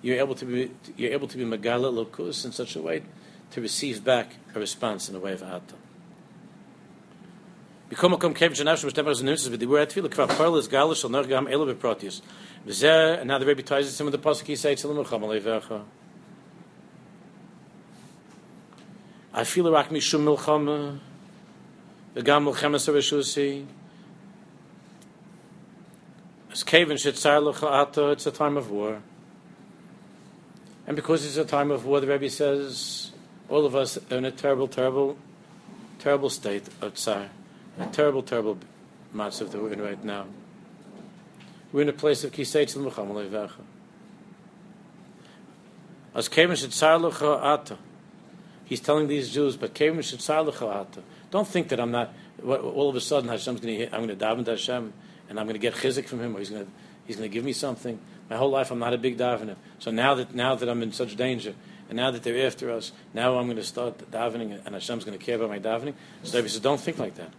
[0.01, 3.03] you're able to be you're able to be megala lokus in such a way
[3.51, 5.75] to receive back a response in the way of atta.
[7.89, 10.67] Become a kom kem shanash mit temper zunus with the word feel kvar parl is
[10.67, 12.21] galish shall noch gam ele beprotius.
[12.65, 15.41] V'zeh, and now the Rebbe ties it some of the pasuk he says tzilim chamalei
[15.41, 15.83] vecha.
[19.33, 20.99] I feel a rak mishum milchama,
[22.15, 22.79] v'gam milchama
[26.51, 29.01] it's a time of war.
[30.87, 33.11] And because it's a time of war, the Rebbe says,
[33.47, 35.17] all of us are in a terrible, terrible,
[35.99, 37.29] terrible state of tsar.
[37.79, 38.57] A terrible, terrible
[39.15, 40.25] matzav that we're in right now.
[41.71, 43.61] We're in a place of kisei tzil mucham levecha.
[46.15, 47.77] As kevin shetzar lecha ata.
[48.65, 51.03] He's telling these Jews, but kevin shetzar lecha ata.
[51.31, 52.11] Don't think that I'm not.
[52.43, 53.95] All of a sudden, Hashem's going to.
[53.95, 54.93] I'm going to daven to Hashem,
[55.29, 56.71] and I'm going to get chizik from Him, or He's going to.
[57.05, 57.99] He's going to give me something.
[58.29, 59.55] My whole life, I'm not a big davener.
[59.79, 61.55] So now that now that I'm in such danger,
[61.89, 65.17] and now that they're after us, now I'm going to start davening, and Hashem's going
[65.17, 65.95] to care about my davening.
[66.21, 67.31] So he says, don't think like that.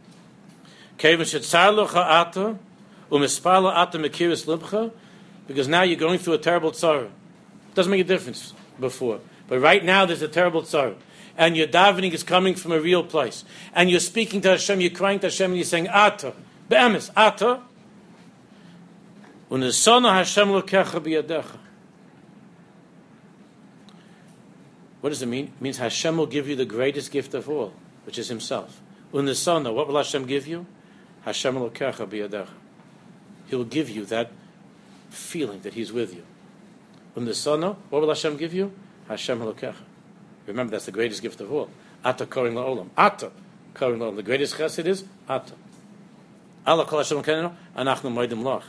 [5.46, 7.08] Because now you're going through a terrible tzara.
[7.74, 9.20] Doesn't make a difference before.
[9.46, 10.96] But right now there's a terrible tzara.
[11.36, 13.44] And your davening is coming from a real place.
[13.72, 16.34] And you're speaking to Hashem, you're crying to Hashem, and you're saying, Ata.
[16.68, 17.62] Be'emes, Ata.
[19.50, 19.88] What does
[25.22, 25.46] it mean?
[25.46, 27.72] It means Hashem will give you the greatest gift of all,
[28.04, 28.80] which is Himself.
[29.12, 30.66] Unisana, what will Hashem give you?
[31.22, 32.46] Hashem lokecha biyadecha.
[33.48, 34.30] He will give you that
[35.08, 36.22] feeling that He's with you.
[37.16, 38.72] Unisana, what will Hashem give you?
[39.08, 39.74] Hashem lokecha.
[40.46, 41.68] Remember, that's the greatest gift of all.
[42.04, 42.90] Ata korin la'olam.
[42.96, 43.32] Ata
[43.74, 44.14] korin la'olam.
[44.14, 45.54] The greatest chesed is Ata.
[46.64, 48.62] Allah kol Hashem anachnu moedim lach.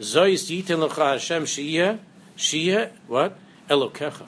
[0.00, 1.98] Zois yiten lecha Hashem shiyeh,
[2.36, 3.36] shiyeh, what?
[3.68, 4.26] Elokecha.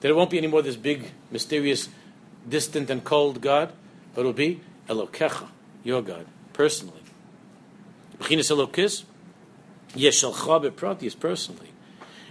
[0.00, 1.88] There won't be any more this big, mysterious,
[2.48, 3.72] distant and cold God,
[4.14, 5.48] but it will be Elokecha,
[5.82, 7.02] your God, personally.
[8.18, 9.04] B'chinas Elokis,
[9.94, 11.70] Yeshalcha beprotius, personally.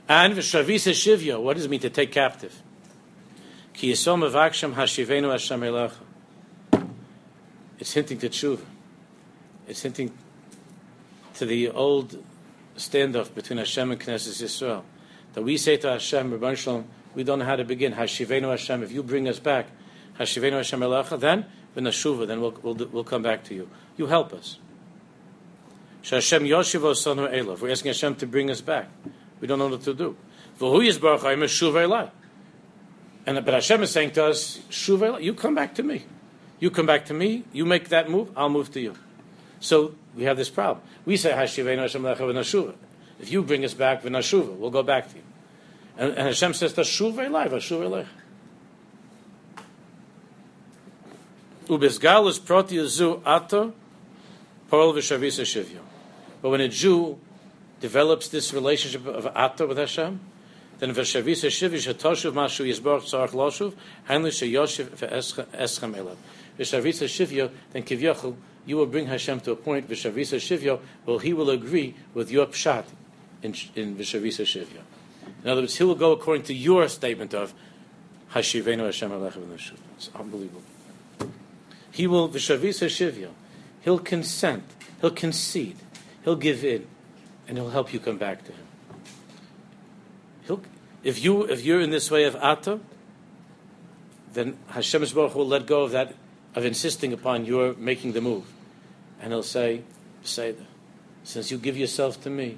[0.07, 2.61] And v'shavisa shivya, what does it mean to take captive?
[3.73, 6.87] Ki yisom avaksham hashivenu Hashem elecha.
[7.77, 8.61] It's hinting to tshuva.
[9.67, 10.11] It's hinting
[11.35, 12.23] to the old
[12.77, 14.83] standoff between Hashem and Knesset Yisrael.
[15.33, 17.93] That we say to Hashem, Rabban Shalom, we don't know how to begin.
[17.93, 19.67] Hashivenu Hashem, if you bring us back,
[20.19, 21.45] Hashivenu Hashem Elacha, then
[21.77, 23.69] then we'll, we'll, we'll come back to you.
[23.97, 24.57] You help us.
[26.03, 27.59] Hashem Yoshiv Sonu Elav.
[27.59, 28.89] We're asking Hashem to bring us back.
[29.39, 30.15] We don't know what to do.
[30.59, 32.11] V'hu Yisbarach Hayim Shuva Elai.
[33.27, 36.05] And but Hashem is saying to us, Shuva you come back to me.
[36.59, 37.43] You come back to me.
[37.51, 38.31] You make that move.
[38.35, 38.95] I'll move to you.
[39.59, 40.85] So we have this problem.
[41.05, 41.67] We say Hashem.
[43.19, 45.23] If you bring us back v'nashuva, we'll go back to you.
[45.97, 48.05] And, and Hashem says, "Tashuv elai, vashuv elech."
[51.67, 52.77] Ubizgalus proti
[54.69, 55.79] v'shavisa.
[56.41, 57.19] But when a Jew
[57.79, 60.19] develops this relationship of ata with Hashem,
[60.79, 63.73] then v'shavisa shivyo shetoshuv mashu yisborach tzarach loshuv,
[64.07, 66.15] hanli sheyoshiv v'eschem elav.
[66.59, 68.35] V'shavisa shivyo, then kivyachol,
[68.67, 72.45] you will bring Hashem to a point, v'shavisa shivyo, well, he will agree with your
[72.45, 72.83] pshat
[73.41, 74.81] in, in v'shavisa shivyo.
[75.43, 77.53] In other words, he will go according to your statement of
[78.33, 79.77] Hashivenu Hashem V'Nashuv.
[79.95, 80.63] It's unbelievable.
[81.91, 83.29] He will v'shavis Hashivya.
[83.81, 84.63] He'll consent.
[84.99, 85.77] He'll concede.
[86.25, 86.85] He'll give in,
[87.47, 88.65] and he'll help you come back to him.
[90.45, 90.61] He'll,
[91.03, 92.81] if you if you're in this way of Ata,
[94.33, 96.15] then Hashem will let go of that
[96.53, 98.45] of insisting upon your making the move,
[99.21, 99.83] and he'll say,
[100.23, 100.55] "Say,
[101.23, 102.57] since you give yourself to me,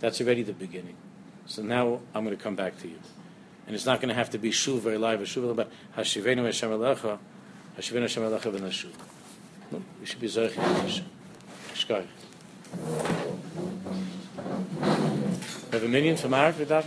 [0.00, 0.96] that's already the beginning."
[1.46, 2.98] So now I'm going to come back to you.
[3.66, 6.70] And it's not going to have to be shuv very live, shuv, but hashivenu Hashem
[6.70, 7.18] alecha,
[7.78, 8.92] hashivenu Hashem alecha v'nashuv.
[10.00, 11.06] We should be zoich Hashem.
[11.74, 12.06] Shkar.
[15.72, 16.86] have a million for Marek that?